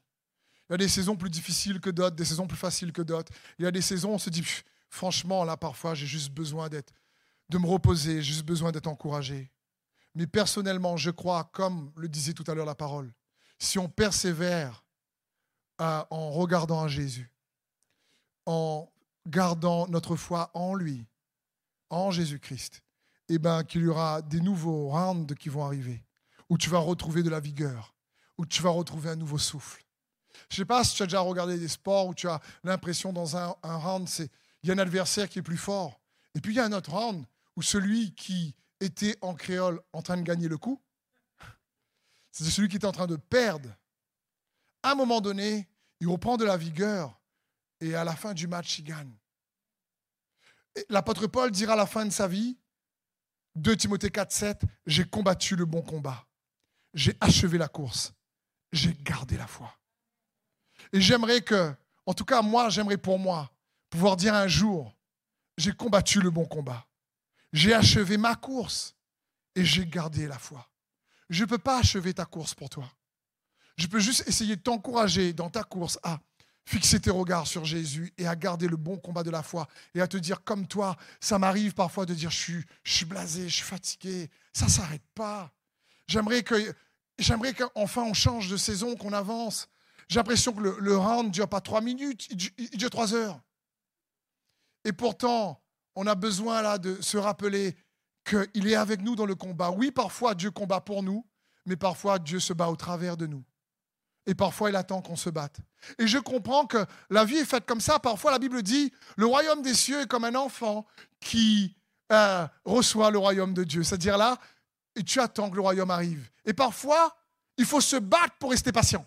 Il 0.70 0.74
y 0.74 0.76
a 0.76 0.78
des 0.78 0.88
saisons 0.88 1.16
plus 1.16 1.32
difficiles 1.32 1.80
que 1.80 1.90
d'autres, 1.90 2.16
des 2.16 2.24
saisons 2.24 2.46
plus 2.46 2.56
faciles 2.56 2.92
que 2.92 3.02
d'autres. 3.02 3.32
Il 3.58 3.66
y 3.66 3.68
a 3.68 3.72
des 3.72 3.82
saisons 3.82 4.12
où 4.12 4.14
on 4.14 4.20
se 4.20 4.30
dit, 4.30 4.46
franchement, 4.88 5.44
là, 5.44 5.58
parfois, 5.58 5.96
j'ai 5.96 6.06
juste 6.06 6.30
besoin 6.30 6.70
d'être, 6.70 6.94
de 7.50 7.58
me 7.58 7.66
reposer, 7.66 8.22
j'ai 8.22 8.34
juste 8.34 8.46
besoin 8.46 8.72
d'être 8.72 8.86
encouragé. 8.86 9.52
Mais 10.14 10.28
personnellement, 10.28 10.98
je 10.98 11.10
crois, 11.10 11.46
comme 11.46 11.92
le 11.96 12.08
disait 12.08 12.34
tout 12.34 12.44
à 12.46 12.54
l'heure 12.54 12.68
la 12.68 12.76
parole, 12.76 13.12
si 13.58 13.80
on 13.80 13.90
persévère 13.90 14.86
en 15.80 16.30
regardant 16.30 16.84
à 16.84 16.88
Jésus, 16.88 17.32
en 18.50 18.92
gardant 19.28 19.88
notre 19.90 20.16
foi 20.16 20.50
en 20.56 20.74
lui, 20.74 21.06
en 21.92 22.10
Jésus-Christ, 22.10 22.82
eh 23.28 23.38
ben, 23.38 23.64
qu'il 23.64 23.82
y 23.82 23.88
aura 23.88 24.24
des 24.24 24.42
nouveaux 24.42 24.90
rounds 24.90 25.36
qui 25.36 25.50
vont 25.50 25.64
arriver, 25.64 26.04
où 26.50 26.58
tu 26.58 26.68
vas 26.68 26.80
retrouver 26.80 27.22
de 27.22 27.30
la 27.30 27.40
vigueur, 27.40 27.94
où 28.40 28.48
tu 28.48 28.64
vas 28.64 28.72
retrouver 28.72 29.12
un 29.12 29.16
nouveau 29.16 29.38
souffle. 29.38 29.84
Je 30.50 30.56
ne 30.56 30.58
sais 30.64 30.66
pas 30.66 30.84
si 30.84 30.96
tu 30.96 31.04
as 31.04 31.06
déjà 31.06 31.20
regardé 31.20 31.60
des 31.60 31.68
sports 31.68 32.08
où 32.08 32.16
tu 32.16 32.28
as 32.28 32.42
l'impression 32.64 33.14
dans 33.14 33.38
un, 33.38 33.56
un 33.62 33.78
round, 33.78 34.10
il 34.18 34.68
y 34.68 34.72
a 34.72 34.74
un 34.74 34.80
adversaire 34.80 35.30
qui 35.30 35.38
est 35.38 35.44
plus 35.44 35.56
fort. 35.56 36.02
Et 36.34 36.42
puis 36.42 36.54
il 36.54 36.58
y 36.58 36.60
a 36.60 36.66
un 36.66 36.72
autre 36.72 36.92
round 36.92 37.24
où 37.56 37.62
celui 37.62 38.16
qui 38.16 38.56
était 38.80 39.16
en 39.22 39.36
créole 39.36 39.80
en 39.94 40.02
train 40.02 40.18
de 40.18 40.24
gagner 40.24 40.48
le 40.48 40.58
coup, 40.58 40.82
c'est 42.32 42.46
celui 42.46 42.68
qui 42.68 42.78
était 42.78 42.88
en 42.88 42.92
train 42.92 43.06
de 43.06 43.16
perdre. 43.16 43.70
À 44.82 44.93
un 44.93 44.95
moment 44.95 45.22
donné, 45.22 45.70
il 46.00 46.08
reprend 46.08 46.36
de 46.36 46.45
la 46.45 46.58
vigueur 46.58 47.18
et 47.82 47.95
à 47.95 48.03
la 48.03 48.15
fin 48.15 48.34
du 48.34 48.47
match, 48.47 48.80
il 48.80 48.84
gagne. 48.84 49.13
L'apôtre 50.89 51.27
Paul 51.27 51.51
dira 51.51 51.73
à 51.73 51.75
la 51.75 51.86
fin 51.86 52.05
de 52.05 52.11
sa 52.11 52.27
vie, 52.27 52.57
2 53.55 53.75
Timothée 53.75 54.11
4, 54.11 54.32
7, 54.32 54.61
j'ai 54.86 55.05
combattu 55.05 55.55
le 55.55 55.65
bon 55.65 55.82
combat, 55.82 56.27
j'ai 56.93 57.15
achevé 57.19 57.57
la 57.57 57.67
course, 57.67 58.13
j'ai 58.71 58.93
gardé 58.93 59.38
la 59.38 59.47
foi. 59.47 59.73
Et 60.93 61.01
j'aimerais 61.01 61.41
que, 61.41 61.73
en 62.05 62.13
tout 62.13 62.25
cas 62.25 62.41
moi, 62.41 62.69
j'aimerais 62.69 62.97
pour 62.97 63.19
moi, 63.19 63.51
pouvoir 63.89 64.15
dire 64.15 64.34
un 64.34 64.47
jour, 64.47 64.95
j'ai 65.57 65.73
combattu 65.73 66.21
le 66.21 66.30
bon 66.30 66.45
combat, 66.45 66.88
j'ai 67.51 67.73
achevé 67.73 68.17
ma 68.17 68.36
course 68.36 68.95
et 69.55 69.65
j'ai 69.65 69.86
gardé 69.86 70.27
la 70.27 70.39
foi. 70.39 70.69
Je 71.30 71.43
ne 71.43 71.49
peux 71.49 71.57
pas 71.57 71.80
achever 71.80 72.13
ta 72.13 72.25
course 72.25 72.53
pour 72.53 72.69
toi. 72.69 72.89
Je 73.77 73.88
peux 73.88 73.99
juste 73.99 74.27
essayer 74.27 74.55
de 74.55 74.61
t'encourager 74.61 75.34
dans 75.34 75.49
ta 75.49 75.63
course 75.63 75.99
à 76.03 76.19
fixer 76.70 76.99
tes 76.99 77.09
regards 77.09 77.47
sur 77.47 77.65
Jésus 77.65 78.13
et 78.20 78.28
à 78.28 78.36
garder 78.36 78.67
le 78.67 78.78
bon 78.78 78.97
combat 78.97 79.24
de 79.24 79.32
la 79.32 79.41
foi 79.41 79.67
et 79.95 80.01
à 80.01 80.07
te 80.07 80.17
dire 80.17 80.43
comme 80.43 80.67
toi, 80.67 80.95
ça 81.20 81.39
m'arrive 81.39 81.74
parfois 81.74 82.05
de 82.05 82.13
dire 82.13 82.30
je 82.30 82.38
suis, 82.38 82.65
je 82.84 82.93
suis 82.93 83.05
blasé, 83.05 83.49
je 83.49 83.55
suis 83.55 83.63
fatigué, 83.63 84.30
ça 84.53 84.65
ne 84.65 84.70
s'arrête 84.70 85.05
pas. 85.15 85.51
J'aimerais 86.07 86.43
que 86.43 86.55
j'aimerais 87.17 87.55
qu'enfin 87.55 88.03
on 88.03 88.13
change 88.13 88.49
de 88.49 88.57
saison, 88.57 88.95
qu'on 88.95 89.13
avance. 89.13 89.67
J'ai 90.09 90.20
l'impression 90.20 90.53
que 90.53 90.61
le, 90.61 90.97
round 90.97 91.28
ne 91.28 91.32
dure 91.32 91.49
pas 91.49 91.59
trois 91.59 91.82
minutes, 91.82 92.28
il 92.30 92.78
dure, 92.78 92.89
trois 92.91 93.15
heures. 93.15 93.41
Et 94.86 94.93
pourtant, 94.93 95.59
on 95.95 96.05
a 96.05 96.13
besoin 96.13 96.61
là 96.61 96.78
de 96.78 97.01
se 97.01 97.17
rappeler 97.17 97.76
qu'il 98.26 98.67
est 98.67 98.76
avec 98.76 99.01
nous 99.01 99.15
dans 99.15 99.26
le 99.26 99.36
combat. 99.36 99.72
Oui, 99.72 99.89
parfois 99.89 100.36
Dieu 100.36 100.51
combat 100.51 100.82
pour 100.82 101.01
nous, 101.01 101.26
mais 101.65 101.78
parfois 101.78 102.20
Dieu 102.20 102.39
se 102.39 102.53
bat 102.53 102.67
au 102.67 102.76
travers 102.76 103.17
de 103.17 103.26
nous. 103.26 103.43
Et 104.30 104.36
parfois 104.36 104.69
il 104.69 104.75
attend 104.75 105.01
qu'on 105.01 105.15
se 105.15 105.32
batte. 105.32 105.57
Et 105.97 106.05
je 106.05 106.19
comprends 106.19 106.67
que 106.67 106.86
la 107.09 107.25
vie 107.25 107.38
est 107.38 107.45
faite 107.45 107.65
comme 107.65 107.82
ça. 107.82 107.97
Parfois 107.97 108.30
la 108.30 108.38
Bible 108.38 108.61
dit, 108.61 108.93
le 109.17 109.25
royaume 109.25 109.63
des 109.63 109.73
cieux 109.73 110.01
est 110.01 110.07
comme 110.07 110.23
un 110.23 110.36
enfant 110.36 110.86
qui 111.19 111.75
euh, 112.11 112.45
reçoit 112.63 113.09
le 113.09 113.17
royaume 113.17 113.55
de 113.55 113.63
Dieu. 113.63 113.82
C'est-à-dire 113.82 114.19
là, 114.19 114.38
tu 115.03 115.19
attends 115.19 115.49
que 115.49 115.55
le 115.55 115.61
royaume 115.61 115.89
arrive. 115.89 116.30
Et 116.45 116.53
parfois, 116.53 117.17
il 117.57 117.65
faut 117.65 117.82
se 117.82 117.95
battre 117.95 118.36
pour 118.38 118.51
rester 118.51 118.71
patient. 118.71 119.03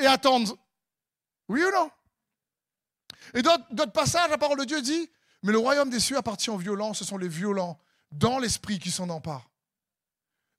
Et 0.00 0.06
attendre. 0.06 0.58
Oui 1.48 1.62
ou 1.62 1.70
non? 1.70 1.88
Et 3.34 3.42
d'autres 3.42 3.92
passages, 3.92 4.30
la 4.30 4.38
parole 4.38 4.58
de 4.58 4.64
Dieu 4.64 4.82
dit, 4.82 5.08
mais 5.44 5.52
le 5.52 5.58
royaume 5.58 5.90
des 5.90 6.00
cieux 6.00 6.16
appartient 6.16 6.50
aux 6.50 6.58
violents, 6.58 6.92
ce 6.92 7.04
sont 7.04 7.18
les 7.18 7.28
violents 7.28 7.78
dans 8.10 8.40
l'esprit 8.40 8.80
qui 8.80 8.90
s'en 8.90 9.08
emparent. 9.10 9.48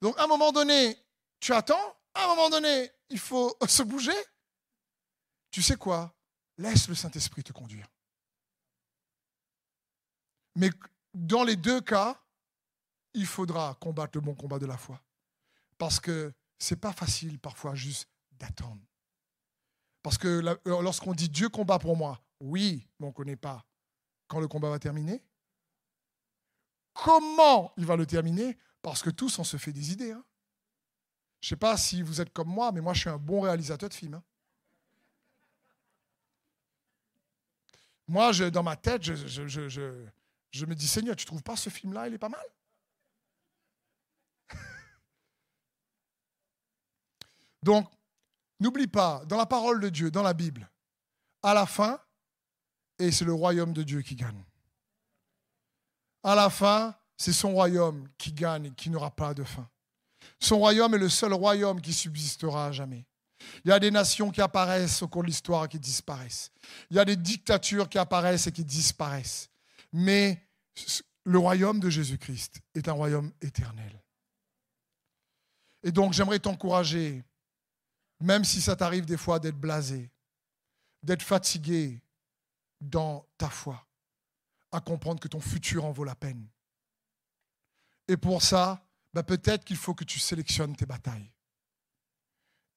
Donc 0.01 0.17
à 0.17 0.23
un 0.23 0.27
moment 0.27 0.53
donné, 0.53 0.97
tu 1.41 1.51
attends, 1.51 1.97
à 2.13 2.25
un 2.25 2.27
moment 2.27 2.49
donné, 2.49 2.91
il 3.09 3.19
faut 3.19 3.55
se 3.67 3.83
bouger. 3.83 4.11
Tu 5.51 5.61
sais 5.61 5.75
quoi? 5.75 6.15
Laisse 6.57 6.87
le 6.87 6.95
Saint-Esprit 6.95 7.43
te 7.43 7.53
conduire. 7.53 7.87
Mais 10.55 10.69
dans 11.13 11.43
les 11.43 11.55
deux 11.55 11.81
cas, 11.81 12.19
il 13.13 13.25
faudra 13.25 13.75
combattre 13.79 14.17
le 14.17 14.21
bon 14.21 14.35
combat 14.35 14.59
de 14.59 14.65
la 14.65 14.77
foi. 14.77 15.01
Parce 15.77 15.99
que 15.99 16.33
ce 16.59 16.73
n'est 16.73 16.79
pas 16.79 16.93
facile 16.93 17.39
parfois 17.39 17.75
juste 17.75 18.07
d'attendre. 18.31 18.81
Parce 20.01 20.17
que 20.17 20.41
lorsqu'on 20.65 21.13
dit 21.13 21.29
Dieu 21.29 21.49
combat 21.49 21.79
pour 21.79 21.95
moi, 21.95 22.21
oui, 22.39 22.87
mais 22.99 23.05
on 23.05 23.09
ne 23.09 23.13
connaît 23.13 23.35
pas 23.35 23.65
quand 24.27 24.39
le 24.39 24.47
combat 24.47 24.69
va 24.69 24.79
terminer. 24.79 25.23
Comment 26.93 27.73
il 27.77 27.85
va 27.85 27.95
le 27.95 28.05
terminer? 28.05 28.57
Parce 28.81 29.01
que 29.01 29.09
tous, 29.09 29.39
on 29.39 29.43
se 29.43 29.57
fait 29.57 29.71
des 29.71 29.91
idées. 29.91 30.11
Hein. 30.11 30.23
Je 31.43 31.47
ne 31.47 31.49
sais 31.49 31.55
pas 31.57 31.75
si 31.75 32.01
vous 32.01 32.21
êtes 32.21 32.31
comme 32.31 32.47
moi, 32.47 32.71
mais 32.71 32.79
moi, 32.79 32.93
je 32.93 33.01
suis 33.01 33.09
un 33.09 33.17
bon 33.17 33.41
réalisateur 33.41 33.89
de 33.89 33.93
films. 33.93 34.13
Hein. 34.13 34.23
Moi, 38.07 38.31
dans 38.49 38.63
ma 38.63 38.77
tête, 38.77 39.03
je, 39.03 39.13
je, 39.13 40.65
me 40.65 40.73
dis, 40.73 40.87
Seigneur, 40.87 41.17
tu 41.17 41.25
ne 41.25 41.27
trouves 41.27 41.43
pas 41.43 41.57
ce 41.57 41.69
film-là, 41.69 42.07
il 42.07 42.13
est 42.13 42.17
pas 42.17 42.29
mal? 42.29 42.45
Donc, 47.61 47.91
n'oublie 48.61 48.87
pas, 48.87 49.25
dans 49.25 49.35
la 49.35 49.45
parole 49.45 49.81
de 49.81 49.89
Dieu, 49.89 50.11
dans 50.11 50.23
la 50.23 50.33
Bible, 50.33 50.69
à 51.41 51.53
la 51.53 51.65
fin, 51.65 51.99
et 52.99 53.11
c'est 53.11 53.25
le 53.25 53.33
royaume 53.33 53.73
de 53.73 53.83
Dieu 53.83 54.01
qui 54.01 54.15
gagne. 54.15 54.45
À 56.23 56.35
la 56.35 56.49
fin, 56.49 56.95
c'est 57.17 57.33
son 57.33 57.51
royaume 57.51 58.07
qui 58.17 58.31
gagne 58.31 58.67
et 58.67 58.71
qui 58.71 58.89
n'aura 58.89 59.11
pas 59.11 59.33
de 59.33 59.43
fin. 59.43 59.69
Son 60.43 60.57
royaume 60.57 60.93
est 60.93 60.99
le 60.99 61.07
seul 61.07 61.31
royaume 61.31 61.79
qui 61.79 61.93
subsistera 61.93 62.67
à 62.67 62.71
jamais. 62.73 63.05
Il 63.63 63.69
y 63.69 63.71
a 63.71 63.79
des 63.79 63.91
nations 63.91 64.29
qui 64.29 64.41
apparaissent 64.41 65.01
au 65.01 65.07
cours 65.07 65.21
de 65.21 65.27
l'histoire 65.27 65.63
et 65.63 65.67
qui 65.69 65.79
disparaissent. 65.79 66.51
Il 66.89 66.97
y 66.97 66.99
a 66.99 67.05
des 67.05 67.15
dictatures 67.15 67.87
qui 67.87 67.97
apparaissent 67.97 68.47
et 68.47 68.51
qui 68.51 68.65
disparaissent. 68.65 69.49
Mais 69.93 70.45
le 71.23 71.39
royaume 71.39 71.79
de 71.79 71.89
Jésus-Christ 71.89 72.59
est 72.75 72.89
un 72.89 72.91
royaume 72.91 73.31
éternel. 73.41 74.03
Et 75.81 75.93
donc 75.93 76.11
j'aimerais 76.11 76.39
t'encourager, 76.39 77.23
même 78.19 78.43
si 78.43 78.59
ça 78.59 78.75
t'arrive 78.75 79.05
des 79.05 79.17
fois 79.17 79.39
d'être 79.39 79.57
blasé, 79.57 80.11
d'être 81.03 81.23
fatigué, 81.23 82.01
dans 82.81 83.25
ta 83.37 83.49
foi, 83.49 83.87
à 84.73 84.81
comprendre 84.81 85.21
que 85.21 85.29
ton 85.29 85.39
futur 85.39 85.85
en 85.85 85.93
vaut 85.93 86.03
la 86.03 86.15
peine. 86.15 86.45
Et 88.09 88.17
pour 88.17 88.41
ça, 88.41 88.85
bah, 89.13 89.23
peut-être 89.23 89.63
qu'il 89.63 89.77
faut 89.77 89.93
que 89.93 90.03
tu 90.03 90.19
sélectionnes 90.19 90.75
tes 90.75 90.85
batailles. 90.85 91.31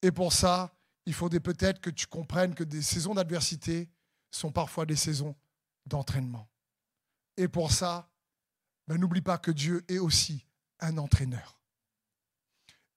Et 0.01 0.11
pour 0.11 0.33
ça, 0.33 0.75
il 1.05 1.13
faudrait 1.13 1.39
peut-être 1.39 1.81
que 1.81 1.89
tu 1.89 2.05
comprennes 2.05 2.53
que 2.53 2.63
des 2.63 2.81
saisons 2.81 3.15
d'adversité 3.15 3.89
sont 4.29 4.51
parfois 4.51 4.85
des 4.85 4.95
saisons 4.95 5.35
d'entraînement. 5.85 6.49
Et 7.37 7.47
pour 7.47 7.71
ça, 7.71 8.09
bah, 8.87 8.97
n'oublie 8.97 9.21
pas 9.21 9.37
que 9.37 9.51
Dieu 9.51 9.83
est 9.87 9.99
aussi 9.99 10.45
un 10.79 10.97
entraîneur. 10.97 11.59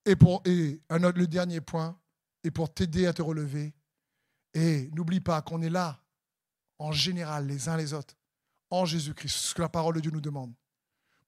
Et, 0.07 0.17
pour, 0.17 0.43
le 0.45 1.25
dernier 1.27 1.61
point, 1.61 1.99
et 2.43 2.51
pour 2.51 2.73
t'aider 2.73 3.07
à 3.07 3.13
te 3.13 3.23
relever, 3.23 3.75
et 4.55 4.89
n'oublie 4.93 5.21
pas 5.21 5.43
qu'on 5.43 5.63
est 5.63 5.71
là 5.71 6.03
en 6.79 6.93
général, 6.93 7.47
les 7.47 7.69
uns 7.69 7.77
les 7.77 7.93
autres, 7.93 8.17
en 8.71 8.87
Jésus-Christ, 8.87 9.37
ce 9.37 9.55
que 9.55 9.63
la 9.63 9.69
parole 9.69 9.97
de 9.97 10.01
Dieu 10.01 10.11
nous 10.11 10.21
demande. 10.21 10.55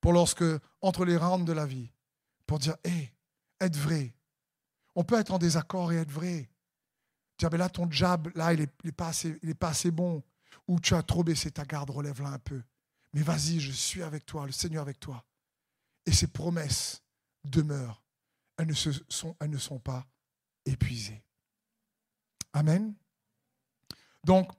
Pour 0.01 0.13
lorsque, 0.13 0.45
entre 0.81 1.05
les 1.05 1.17
rangs 1.17 1.39
de 1.39 1.53
la 1.53 1.67
vie, 1.67 1.91
pour 2.53 2.59
dire, 2.59 2.77
hé, 2.85 3.11
être 3.61 3.79
vrai. 3.79 4.15
On 4.95 5.05
peut 5.05 5.19
être 5.19 5.33
en 5.33 5.39
désaccord 5.39 5.91
et 5.91 5.97
être 5.97 6.11
vrai. 6.11 6.51
Dire, 7.39 7.49
mais 7.51 7.57
là, 7.57 7.71
ton 7.71 7.91
jab, 7.91 8.31
là, 8.37 8.53
il 8.53 8.61
n'est 8.61 8.69
est 8.85 8.93
pas, 8.93 9.09
assez, 9.09 9.33
pas 9.59 9.71
assez 9.71 9.91
bon. 9.91 10.23
Ou 10.69 10.79
tu 10.79 10.95
as 10.95 11.03
trop 11.03 11.25
baissé 11.25 11.51
ta 11.51 11.65
garde, 11.65 11.89
relève-la 11.89 12.29
un 12.29 12.39
peu. 12.39 12.63
Mais 13.15 13.23
vas-y, 13.23 13.59
je 13.59 13.73
suis 13.73 14.03
avec 14.03 14.27
toi, 14.27 14.45
le 14.45 14.53
Seigneur 14.53 14.83
avec 14.83 15.01
toi. 15.01 15.25
Et 16.05 16.13
ces 16.13 16.27
promesses 16.27 17.03
demeurent. 17.43 18.03
Elles 18.59 18.67
ne, 18.67 18.75
sont, 18.75 19.35
elles 19.41 19.49
ne 19.49 19.57
sont 19.57 19.79
pas 19.79 20.07
épuisées. 20.67 21.25
Amen. 22.53 22.95
Donc, 24.25 24.53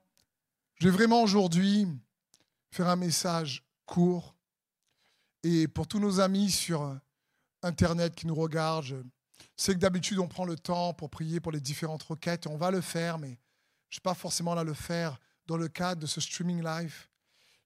je 0.80 0.88
vais 0.88 0.96
vraiment 0.96 1.22
aujourd'hui 1.22 1.86
faire 2.72 2.88
un 2.88 2.96
message 2.96 3.64
court. 3.86 4.34
Et 5.44 5.68
pour 5.68 5.86
tous 5.86 6.00
nos 6.00 6.18
amis 6.18 6.50
sur 6.50 6.98
Internet 7.64 8.14
qui 8.14 8.26
nous 8.26 8.34
regardent, 8.34 8.84
je 8.84 8.96
sais 9.56 9.74
que 9.74 9.78
d'habitude 9.78 10.18
on 10.18 10.28
prend 10.28 10.44
le 10.44 10.56
temps 10.56 10.94
pour 10.94 11.10
prier 11.10 11.40
pour 11.40 11.50
les 11.50 11.60
différentes 11.60 12.02
requêtes. 12.02 12.46
On 12.46 12.56
va 12.56 12.70
le 12.70 12.80
faire, 12.80 13.18
mais 13.18 13.28
je 13.28 13.32
ne 13.32 13.92
suis 13.92 14.00
pas 14.00 14.14
forcément 14.14 14.54
là 14.54 14.64
le 14.64 14.74
faire 14.74 15.18
dans 15.46 15.56
le 15.56 15.68
cadre 15.68 16.00
de 16.00 16.06
ce 16.06 16.20
streaming 16.20 16.62
live. 16.62 17.06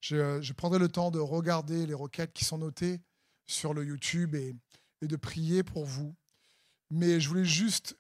Je, 0.01 0.53
prendrai 0.53 0.78
le 0.78 0.88
temps 0.88 1.11
de 1.11 1.18
regarder 1.18 1.84
les 1.86 1.94
requêtes 1.94 2.32
qui 2.32 2.44
sont 2.44 2.59
notées 2.59 3.01
sur 3.46 3.74
le 3.74 3.84
YouTube 3.84 4.34
et, 4.34 4.55
et 5.03 5.07
de 5.07 5.16
prier 5.16 5.62
pour 5.62 5.84
vous. 5.84 6.14
Mais 6.90 7.20
je 7.20 7.28
voulais 7.28 7.44
juste 7.44 7.96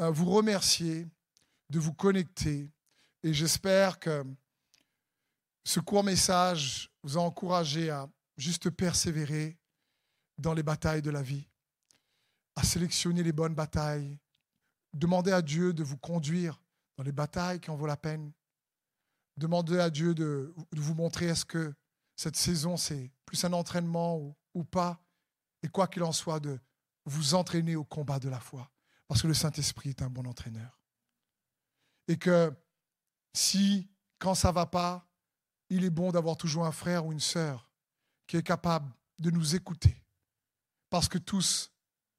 euh, 0.00 0.10
vous 0.10 0.30
remercier 0.30 1.06
de 1.70 1.78
vous 1.78 1.92
connecter. 1.92 2.70
Et 3.22 3.34
j'espère 3.34 3.98
que 3.98 4.24
ce 5.64 5.80
court 5.80 6.04
message 6.04 6.90
vous 7.02 7.18
a 7.18 7.20
encouragé 7.20 7.90
à 7.90 8.08
juste 8.36 8.70
persévérer 8.70 9.56
dans 10.42 10.52
les 10.52 10.62
batailles 10.62 11.02
de 11.02 11.10
la 11.10 11.22
vie, 11.22 11.48
à 12.56 12.64
sélectionner 12.64 13.22
les 13.22 13.32
bonnes 13.32 13.54
batailles, 13.54 14.18
demander 14.92 15.32
à 15.32 15.40
Dieu 15.40 15.72
de 15.72 15.82
vous 15.82 15.96
conduire 15.96 16.60
dans 16.96 17.04
les 17.04 17.12
batailles 17.12 17.60
qui 17.60 17.70
en 17.70 17.76
vaut 17.76 17.86
la 17.86 17.96
peine, 17.96 18.32
demander 19.36 19.78
à 19.78 19.88
Dieu 19.88 20.14
de, 20.14 20.54
vous 20.72 20.94
montrer 20.94 21.26
est-ce 21.26 21.46
que 21.46 21.72
cette 22.16 22.36
saison 22.36 22.76
c'est 22.76 23.10
plus 23.24 23.42
un 23.44 23.52
entraînement 23.54 24.18
ou, 24.18 24.36
ou 24.52 24.64
pas, 24.64 25.02
et 25.62 25.68
quoi 25.68 25.86
qu'il 25.86 26.02
en 26.02 26.12
soit, 26.12 26.40
de 26.40 26.58
vous 27.06 27.34
entraîner 27.34 27.76
au 27.76 27.84
combat 27.84 28.18
de 28.18 28.28
la 28.28 28.40
foi, 28.40 28.70
parce 29.08 29.22
que 29.22 29.28
le 29.28 29.34
Saint-Esprit 29.34 29.90
est 29.90 30.02
un 30.02 30.10
bon 30.10 30.26
entraîneur. 30.26 30.80
Et 32.08 32.18
que 32.18 32.52
si, 33.32 33.88
quand 34.18 34.34
ça 34.34 34.48
ne 34.48 34.54
va 34.54 34.66
pas, 34.66 35.08
il 35.70 35.84
est 35.84 35.90
bon 35.90 36.10
d'avoir 36.10 36.36
toujours 36.36 36.66
un 36.66 36.72
frère 36.72 37.06
ou 37.06 37.12
une 37.12 37.20
sœur 37.20 37.70
qui 38.26 38.36
est 38.36 38.42
capable 38.42 38.92
de 39.18 39.30
nous 39.30 39.54
écouter. 39.54 40.01
Parce 40.92 41.08
que 41.08 41.16
tous, 41.16 41.72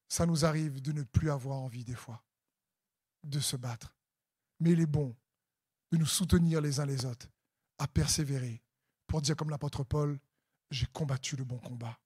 ça 0.10 0.26
nous 0.26 0.46
arrive 0.46 0.82
de 0.82 0.92
ne 0.94 1.04
plus 1.04 1.30
avoir 1.30 1.60
envie 1.60 1.86
des 1.86 1.94
fois 1.94 2.24
de 3.24 3.40
se 3.40 3.56
battre. 3.56 3.96
Mais 4.60 4.72
il 4.72 4.80
est 4.80 4.88
bon 4.88 5.16
de 5.92 5.98
nous 5.98 6.08
soutenir 6.08 6.60
les 6.60 6.80
uns 6.80 6.88
les 6.88 7.06
autres, 7.06 7.28
à 7.78 7.88
persévérer, 7.88 8.64
pour 9.06 9.22
dire 9.22 9.36
comme 9.36 9.52
l'apôtre 9.52 9.84
Paul, 9.84 10.20
j'ai 10.72 10.88
combattu 10.88 11.36
le 11.36 11.44
bon 11.44 11.60
combat, 11.60 12.00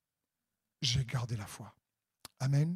j'ai 0.82 1.05
gardé 1.05 1.38
la 1.38 1.47
foi. 1.47 1.74
Amen. 2.41 2.76